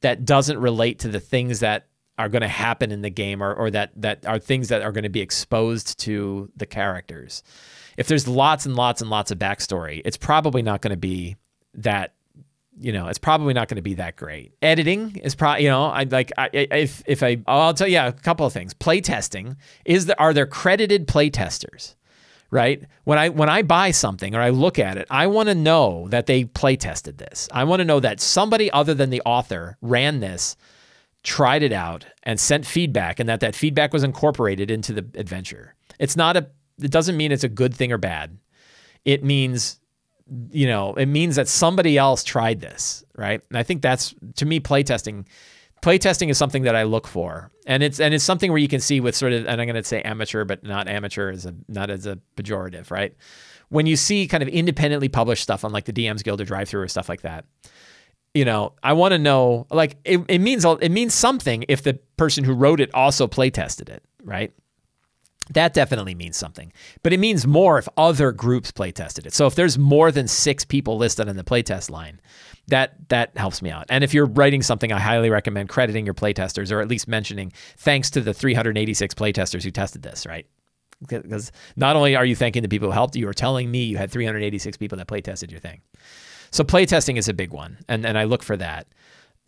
[0.03, 1.89] that doesn't relate to the things that
[2.19, 4.93] are going to happen in the game or, or that that are things that are
[4.93, 7.43] going to be exposed to the characters.
[7.97, 11.37] If there's lots and lots and lots of backstory, it's probably not going to be
[11.75, 12.13] that
[12.79, 14.53] you know, it's probably not going to be that great.
[14.61, 18.13] Editing is probably, you know, I like I, if if I I'll tell you a
[18.13, 18.75] couple of things.
[18.75, 21.97] Play testing is there are there credited play testers?
[22.51, 22.83] right?
[23.05, 26.07] When I when I buy something or I look at it, I want to know
[26.09, 27.49] that they play tested this.
[27.53, 30.57] I want to know that somebody other than the author ran this,
[31.27, 35.75] tried it out, and sent feedback, and that that feedback was incorporated into the adventure.
[35.99, 36.49] It's not a.
[36.81, 38.39] It doesn't mean it's a good thing or bad.
[39.05, 39.81] It means
[40.51, 43.41] you know, it means that somebody else tried this, right?
[43.49, 45.27] And I think that's to me playtesting
[45.83, 48.81] playtesting is something that I look for, and it's and it's something where you can
[48.81, 51.55] see with sort of, and I'm going to say amateur, but not amateur as a
[51.69, 53.15] not as a pejorative, right?
[53.69, 56.69] When you see kind of independently published stuff on like the DM's Guild or Drive
[56.69, 57.45] Through or stuff like that,
[58.37, 61.95] you know, I want to know like it, it means it means something if the
[62.19, 64.53] person who wrote it also playtested it, right?
[65.55, 66.73] That definitely means something.
[67.03, 69.33] But it means more if other groups playtested it.
[69.33, 72.21] So if there's more than six people listed in the playtest line,
[72.69, 73.87] that that helps me out.
[73.89, 77.53] And if you're writing something, I highly recommend crediting your playtesters or at least mentioning
[77.79, 80.47] thanks to the 386 playtesters who tested this, right?
[81.09, 83.97] Because not only are you thanking the people who helped you, are telling me you
[83.97, 85.81] had 386 people that playtested your thing.
[86.57, 88.87] So playtesting is a big one, and and I look for that.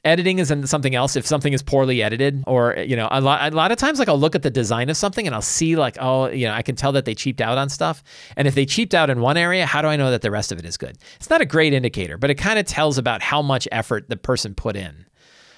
[0.04, 1.16] Editing is something else.
[1.16, 4.08] If something is poorly edited or you know a lot, a lot of times like
[4.08, 6.60] i'll look at the design of something and i'll see like oh you know i
[6.60, 8.04] can tell that they cheaped out on stuff.
[8.36, 10.52] And if they cheaped out in one area how do i know that the rest
[10.52, 10.98] of it is good?
[11.16, 14.16] It's not a great indicator but it kind of tells about how much effort the
[14.18, 15.06] person put in.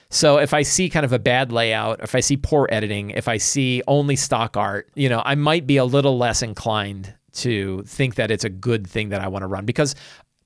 [0.09, 3.27] So if i see kind of a bad layout if i see poor editing if
[3.27, 7.83] i see only stock art you know i might be a little less inclined to
[7.83, 9.95] think that it's a good thing that i want to run because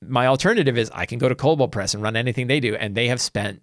[0.09, 2.95] my alternative is i can go to Kobold Press and run anything they do and
[2.95, 3.63] they have spent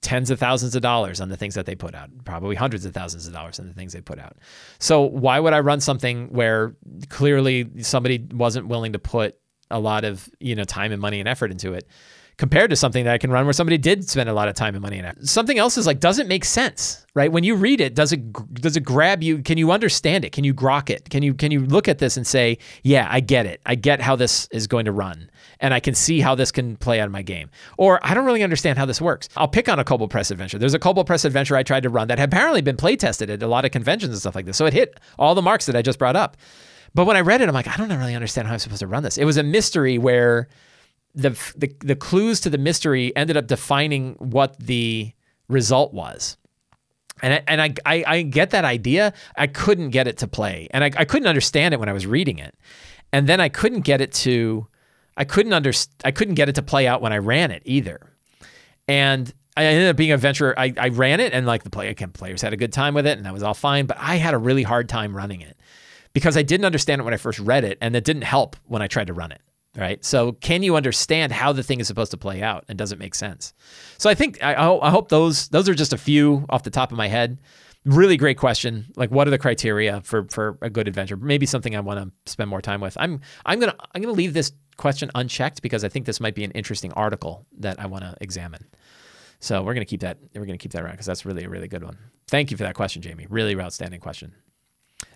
[0.00, 2.94] tens of thousands of dollars on the things that they put out, probably hundreds of
[2.94, 4.36] thousands of dollars on the things they put out.
[4.78, 6.74] So why would I run something where
[7.08, 9.38] clearly somebody wasn't willing to put
[9.70, 11.88] a lot of you know time and money and effort into it
[12.36, 14.74] compared to something that I can run where somebody did spend a lot of time
[14.74, 15.26] and money in it.
[15.26, 17.30] Something else is like, does it make sense, right?
[17.30, 19.38] When you read it, does it does it grab you?
[19.38, 20.32] Can you understand it?
[20.32, 21.08] Can you grok it?
[21.10, 23.60] Can you can you look at this and say, yeah, I get it.
[23.66, 25.30] I get how this is going to run,
[25.60, 27.50] and I can see how this can play out in my game.
[27.78, 29.28] Or I don't really understand how this works.
[29.36, 30.58] I'll pick on a Kobold Press adventure.
[30.58, 33.30] There's a Kobold Press adventure I tried to run that had apparently been play tested
[33.30, 35.66] at a lot of conventions and stuff like this, so it hit all the marks
[35.66, 36.36] that I just brought up.
[36.94, 38.86] But when I read it, I'm like, I don't really understand how I'm supposed to
[38.86, 39.18] run this.
[39.18, 40.48] It was a mystery where
[41.14, 45.12] the, the the clues to the mystery ended up defining what the
[45.48, 46.36] result was.
[47.22, 49.14] And I, and I, I, I get that idea.
[49.36, 52.06] I couldn't get it to play, and I, I couldn't understand it when I was
[52.06, 52.56] reading it,
[53.12, 54.66] and then I couldn't get it to,
[55.16, 55.70] I couldn't under,
[56.04, 58.10] I couldn't get it to play out when I ran it either,
[58.88, 60.58] and I ended up being a venture.
[60.58, 63.16] I, I ran it, and like the player players had a good time with it,
[63.16, 63.86] and that was all fine.
[63.86, 65.56] But I had a really hard time running it
[66.12, 68.82] because I didn't understand it when I first read it, and it didn't help when
[68.82, 69.40] I tried to run it
[69.76, 70.04] right?
[70.04, 72.98] So can you understand how the thing is supposed to play out and does it
[72.98, 73.54] make sense?
[73.98, 76.92] So I think I, I hope those those are just a few off the top
[76.92, 77.38] of my head.
[77.84, 78.86] Really great question.
[78.96, 81.16] Like, what are the criteria for for a good adventure?
[81.16, 82.96] Maybe something I want to spend more time with.
[82.98, 86.44] I'm I'm gonna I'm gonna leave this question unchecked because I think this might be
[86.44, 88.66] an interesting article that I want to examine.
[89.40, 91.68] So we're gonna keep that we're gonna keep that around because that's really a really
[91.68, 91.98] good one.
[92.28, 93.26] Thank you for that question, Jamie.
[93.28, 94.34] Really outstanding question.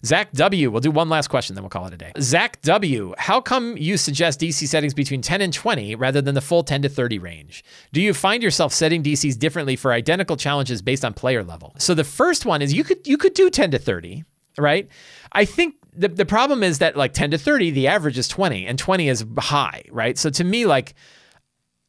[0.05, 0.71] Zach W.
[0.71, 2.13] We'll do one last question, then we'll call it a day.
[2.21, 3.15] Zach W.
[3.19, 6.83] How come you suggest DC settings between 10 and 20 rather than the full 10
[6.83, 7.65] to 30 range?
[7.93, 11.75] Do you find yourself setting DCs differently for identical challenges based on player level?
[11.79, 14.25] So the first one is you could you could do 10 to 30,
[14.57, 14.89] right?
[15.33, 18.67] I think the, the problem is that like 10 to 30, the average is 20,
[18.67, 20.17] and 20 is high, right?
[20.17, 20.95] So to me, like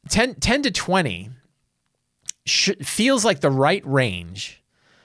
[0.09, 1.29] 10, 10 to 20
[2.45, 4.58] sh- feels like the right range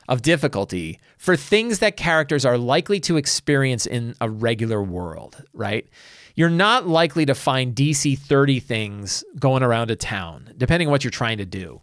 [0.09, 5.89] of difficulty for things that characters are likely to experience in a regular world, right?
[6.35, 11.05] You're not likely to find DC 30 things going around a town, depending on what
[11.05, 11.81] you're trying to do,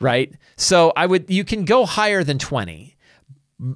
[0.00, 0.32] right?
[0.56, 2.96] So I would, you can go higher than 20.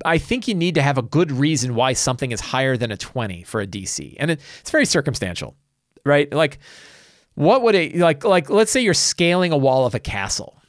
[0.05, 2.97] I think you need to have a good reason why something is higher than a
[2.97, 4.16] 20 for a DC.
[4.18, 5.55] And it, it's very circumstantial,
[6.05, 6.33] right?
[6.33, 6.59] Like,
[7.35, 10.61] what would it, like, like, let's say you're scaling a wall of a castle.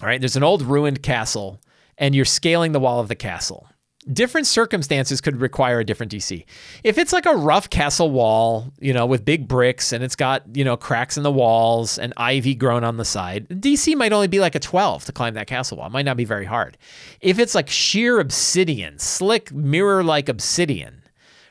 [0.00, 1.60] All right, there's an old ruined castle
[2.02, 3.68] and you're scaling the wall of the castle.
[4.12, 6.44] Different circumstances could require a different DC.
[6.82, 10.42] If it's like a rough castle wall, you know, with big bricks and it's got,
[10.52, 14.26] you know, cracks in the walls and ivy grown on the side, DC might only
[14.26, 15.86] be like a 12 to climb that castle wall.
[15.86, 16.76] It might not be very hard.
[17.20, 21.04] If it's like sheer obsidian, slick mirror like obsidian,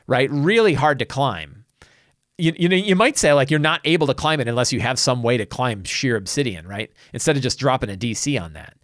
[0.06, 0.30] right?
[0.30, 1.64] Really hard to climb.
[2.36, 4.80] You, you know, you might say like you're not able to climb it unless you
[4.80, 6.92] have some way to climb sheer obsidian, right?
[7.14, 8.76] Instead of just dropping a DC on that.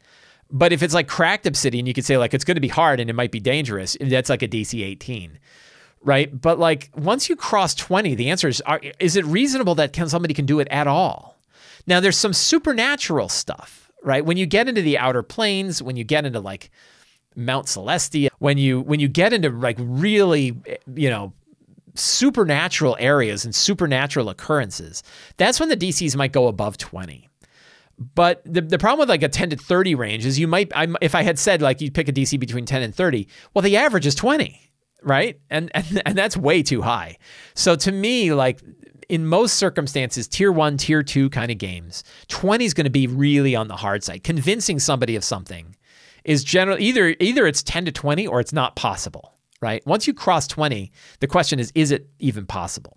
[0.50, 3.00] But if it's like cracked obsidian, you could say like it's going to be hard
[3.00, 3.96] and it might be dangerous.
[4.00, 5.38] That's like a DC 18,
[6.02, 6.40] right?
[6.40, 10.08] But like once you cross 20, the answer is: are, Is it reasonable that can,
[10.08, 11.38] somebody can do it at all?
[11.86, 14.24] Now there's some supernatural stuff, right?
[14.24, 16.70] When you get into the outer planes, when you get into like
[17.36, 21.34] Mount Celestia, when you when you get into like really, eh, you know,
[21.94, 25.02] supernatural areas and supernatural occurrences,
[25.36, 27.27] that's when the DCs might go above 20
[27.98, 30.96] but the, the problem with like a 10 to 30 range is you might, I'm,
[31.00, 33.76] if I had said like you pick a DC between 10 and 30, well, the
[33.76, 34.60] average is 20,
[35.02, 35.40] right?
[35.50, 37.18] And, and, and that's way too high.
[37.54, 38.60] So to me, like
[39.08, 43.06] in most circumstances, tier one, tier two kind of games, 20 is going to be
[43.06, 44.22] really on the hard side.
[44.22, 45.74] Convincing somebody of something
[46.24, 49.84] is generally either, either it's 10 to 20 or it's not possible, right?
[49.86, 52.96] Once you cross 20, the question is, is it even possible?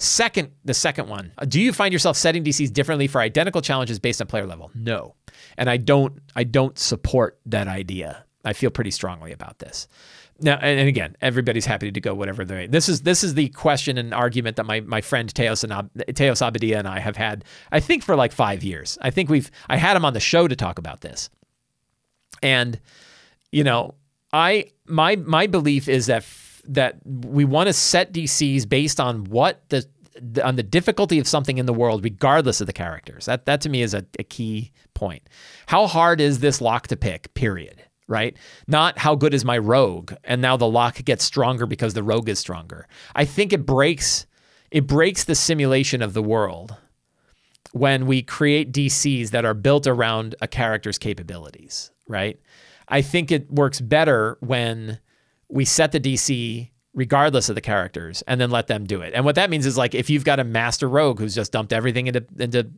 [0.00, 4.22] Second, the second one, do you find yourself setting DCs differently for identical challenges based
[4.22, 4.70] on player level?
[4.74, 5.14] No.
[5.58, 8.24] And I don't I don't support that idea.
[8.42, 9.88] I feel pretty strongly about this.
[10.40, 12.66] Now, and again, everybody's happy to go whatever they.
[12.66, 16.40] This is this is the question and argument that my my friend Teos and Teos
[16.40, 17.44] Abadia and I have had.
[17.70, 18.96] I think for like five years.
[19.02, 21.28] I think we've I had him on the show to talk about this,
[22.42, 22.80] and
[23.52, 23.96] you know,
[24.32, 26.24] I my my belief is that
[26.64, 29.86] that we want to set DCs based on what the
[30.44, 33.26] on the difficulty of something in the world, regardless of the characters.
[33.26, 35.22] That that to me is a, a key point.
[35.66, 37.32] How hard is this lock to pick?
[37.34, 37.82] Period.
[38.06, 38.36] Right?
[38.66, 42.28] Not how good is my rogue, and now the lock gets stronger because the rogue
[42.28, 42.88] is stronger.
[43.14, 44.26] I think it breaks
[44.70, 46.76] it breaks the simulation of the world
[47.72, 52.40] when we create DCs that are built around a character's capabilities, right?
[52.88, 54.98] I think it works better when
[55.50, 59.12] we set the DC regardless of the characters and then let them do it.
[59.14, 61.72] And what that means is like if you've got a master rogue who's just dumped
[61.72, 62.70] everything into into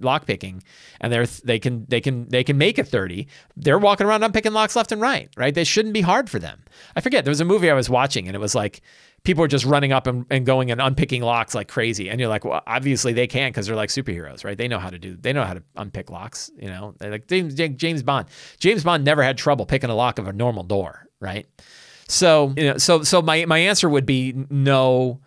[0.00, 0.62] lock picking,
[1.00, 3.26] and they're they can they can they can make a thirty.
[3.56, 5.54] They're walking around unpicking locks left and right, right?
[5.54, 6.62] They shouldn't be hard for them.
[6.94, 8.82] I forget there was a movie I was watching, and it was like
[9.24, 12.10] people are just running up and, and going and unpicking locks like crazy.
[12.10, 14.56] And you're like, well, obviously they can because they're like superheroes, right?
[14.56, 17.26] They know how to do, they know how to unpick locks, you know, they're like
[17.26, 18.28] James, James Bond.
[18.58, 21.46] James Bond never had trouble picking a lock of a normal door, right?
[22.08, 25.20] So, you know, so, so my, my answer would be no,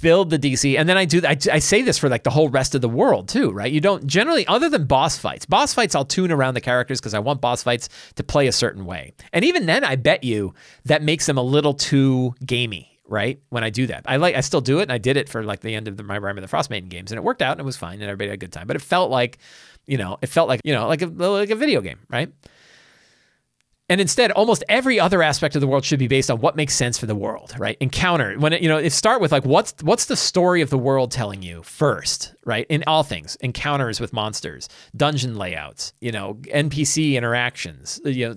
[0.00, 0.78] build the DC.
[0.78, 2.88] And then I do, I, I say this for like the whole rest of the
[2.88, 3.72] world too, right?
[3.72, 7.14] You don't generally, other than boss fights, boss fights, I'll tune around the characters because
[7.14, 9.14] I want boss fights to play a certain way.
[9.32, 10.52] And even then, I bet you
[10.84, 13.40] that makes them a little too gamey, right?
[13.48, 15.42] When I do that, I like I still do it, and I did it for
[15.42, 17.52] like the end of the, my Rime of the Frostmaiden games, and it worked out,
[17.52, 18.66] and it was fine, and everybody had a good time.
[18.66, 19.38] But it felt like,
[19.86, 22.30] you know, it felt like you know, like a like a video game, right?
[23.88, 26.74] And instead, almost every other aspect of the world should be based on what makes
[26.74, 27.76] sense for the world, right?
[27.80, 30.78] Encounter when it, you know, it start with like what's what's the story of the
[30.78, 32.66] world telling you first, right?
[32.68, 38.36] In all things, encounters with monsters, dungeon layouts, you know, NPC interactions, uh, you know,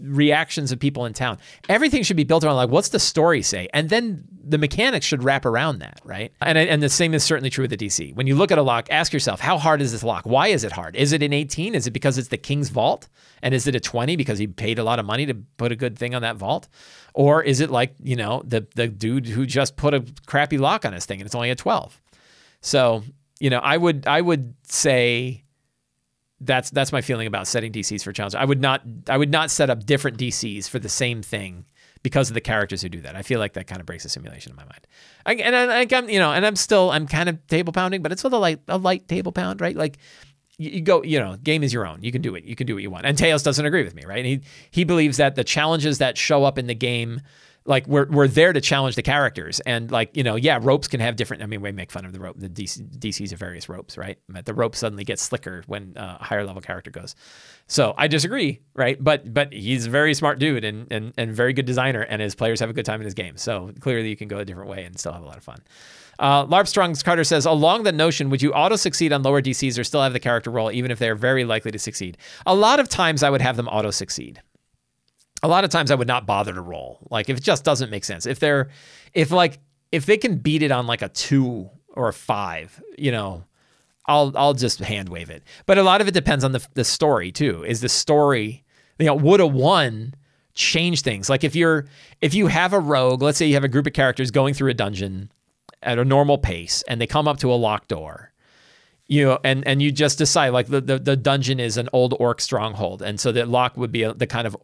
[0.00, 1.38] reactions of people in town.
[1.68, 5.22] Everything should be built around like what's the story say, and then the mechanics should
[5.22, 6.32] wrap around that, right?
[6.40, 8.14] And and the same is certainly true with the DC.
[8.14, 10.24] When you look at a lock, ask yourself, how hard is this lock?
[10.24, 10.96] Why is it hard?
[10.96, 11.74] Is it an 18?
[11.74, 13.08] Is it because it's the king's vault?
[13.42, 15.76] And is it a 20 because he paid a lot of money to put a
[15.76, 16.68] good thing on that vault?
[17.14, 20.84] Or is it like, you know, the the dude who just put a crappy lock
[20.84, 22.00] on his thing and it's only a 12?
[22.60, 23.04] So,
[23.40, 25.44] you know, I would I would say
[26.40, 28.34] that's that's my feeling about setting DCs for challenges.
[28.36, 31.64] I would not I would not set up different DCs for the same thing
[32.02, 33.16] because of the characters who do that.
[33.16, 34.86] I feel like that kind of breaks the simulation in my mind.
[35.26, 38.12] I, and I, am you know, and I'm still, I'm kind of table pounding, but
[38.12, 39.76] it's with a light, a light table pound, right?
[39.76, 39.98] Like
[40.58, 42.02] you, you go, you know, game is your own.
[42.02, 42.44] You can do it.
[42.44, 43.06] You can do what you want.
[43.06, 44.18] And Teos doesn't agree with me, right?
[44.18, 47.20] And he he believes that the challenges that show up in the game
[47.68, 49.60] like we're we're there to challenge the characters.
[49.60, 52.12] And like you know yeah ropes can have different i mean we make fun of
[52.12, 54.18] the rope the DC, dcs of various ropes right?
[54.44, 57.14] The rope suddenly gets slicker when a higher level character goes.
[57.66, 59.02] So i disagree right?
[59.02, 62.34] But but he's a very smart dude and and, and very good designer and his
[62.34, 63.36] players have a good time in his game.
[63.36, 65.58] So clearly you can go a different way and still have a lot of fun.
[66.18, 69.84] Uh, Larpstrong's Carter says, along the notion, would you auto succeed on lower DCs or
[69.84, 72.18] still have the character roll, even if they're very likely to succeed?
[72.44, 74.42] A lot of times I would have them auto succeed
[75.42, 76.98] a lot of times I would not bother to roll.
[77.10, 78.26] Like if it just doesn't make sense.
[78.26, 78.68] If they're
[79.14, 79.58] if like
[79.92, 83.44] if they can beat it on like a 2 or a 5, you know,
[84.06, 85.42] I'll I'll just hand wave it.
[85.66, 87.64] But a lot of it depends on the the story too.
[87.64, 88.64] Is the story,
[88.98, 90.14] you know, would a 1
[90.54, 91.30] change things?
[91.30, 91.86] Like if you're
[92.20, 94.70] if you have a rogue, let's say you have a group of characters going through
[94.70, 95.30] a dungeon
[95.82, 98.32] at a normal pace and they come up to a locked door
[99.08, 102.14] you know, and and you just decide like the, the, the dungeon is an old
[102.20, 104.54] orc stronghold, and so the lock would be a, the kind of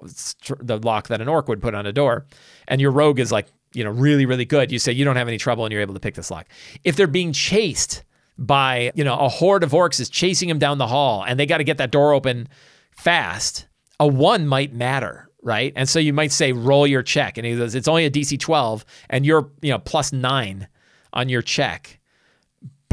[0.61, 2.27] the lock that an orc would put on a door,
[2.69, 4.71] and your rogue is like you know really really good.
[4.71, 6.47] You say you don't have any trouble, and you're able to pick this lock.
[6.85, 8.05] If they're being chased
[8.37, 11.47] by you know a horde of orcs is chasing them down the hall, and they
[11.47, 12.47] got to get that door open
[12.91, 13.67] fast,
[13.99, 15.73] a one might matter, right?
[15.75, 18.39] And so you might say roll your check, and he says it's only a DC
[18.39, 20.69] 12, and you're you know plus nine
[21.15, 21.99] on your check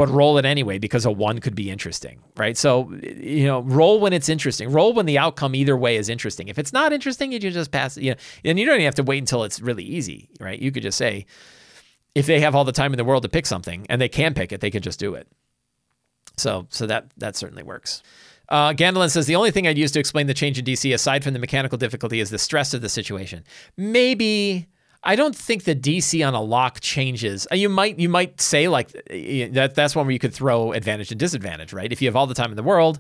[0.02, 2.58] but roll it anyway because a one could be interesting, right?
[2.58, 4.72] So, you know, roll when it's interesting.
[4.72, 6.48] Roll when the outcome either way is interesting.
[6.48, 8.96] If it's not interesting, you just pass it, you know, and you don't even have
[8.96, 10.60] to wait until it's really easy, right?
[10.60, 11.28] You could just say,
[12.16, 14.34] if they have all the time in the world to pick something and they can
[14.34, 15.28] pick it, they can just do it.
[16.36, 18.02] So, so that that certainly works.
[18.50, 21.24] Uh, Gandalin says the only thing I'd use to explain the change in DC, aside
[21.24, 23.44] from the mechanical difficulty, is the stress of the situation.
[23.78, 24.66] Maybe
[25.04, 27.48] I don't think the DC on a lock changes.
[27.52, 31.12] Uh, you might you might say like that that's one where you could throw advantage
[31.12, 31.92] and disadvantage, right?
[31.92, 33.00] If you have all the time in the world,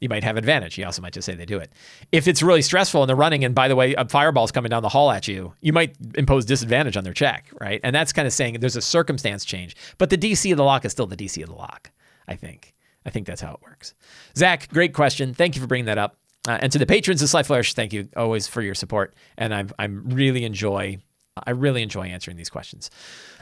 [0.00, 0.78] you might have advantage.
[0.78, 1.72] You also might just say they do it.
[2.10, 4.82] If it's really stressful and they're running, and by the way, a fireball's coming down
[4.82, 7.80] the hall at you, you might impose disadvantage on their check, right?
[7.84, 9.76] And that's kind of saying there's a circumstance change.
[9.98, 11.92] But the DC of the lock is still the DC of the lock,
[12.26, 12.74] I think.
[13.04, 13.94] I think that's how it works.
[14.36, 15.34] Zach, great question.
[15.34, 16.16] Thank you for bringing that up.
[16.48, 19.14] Uh, and to the patrons of Sly Flourish, thank you always for your support.
[19.38, 20.98] And I'm I'm really enjoy
[21.46, 22.90] I really enjoy answering these questions.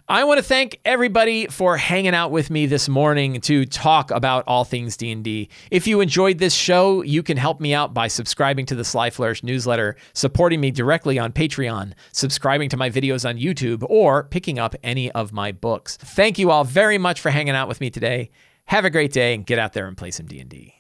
[0.09, 4.45] I want to thank everybody for hanging out with me this morning to talk about
[4.47, 5.49] all things D&D.
[5.73, 9.11] If you enjoyed this show, you can help me out by subscribing to the Sly
[9.11, 14.61] Flourish newsletter, supporting me directly on Patreon, subscribing to my videos on YouTube, or picking
[14.61, 15.97] up any of my books.
[15.97, 18.31] Thank you all very much for hanging out with me today.
[18.67, 20.80] Have a great day and get out there and play some D&D.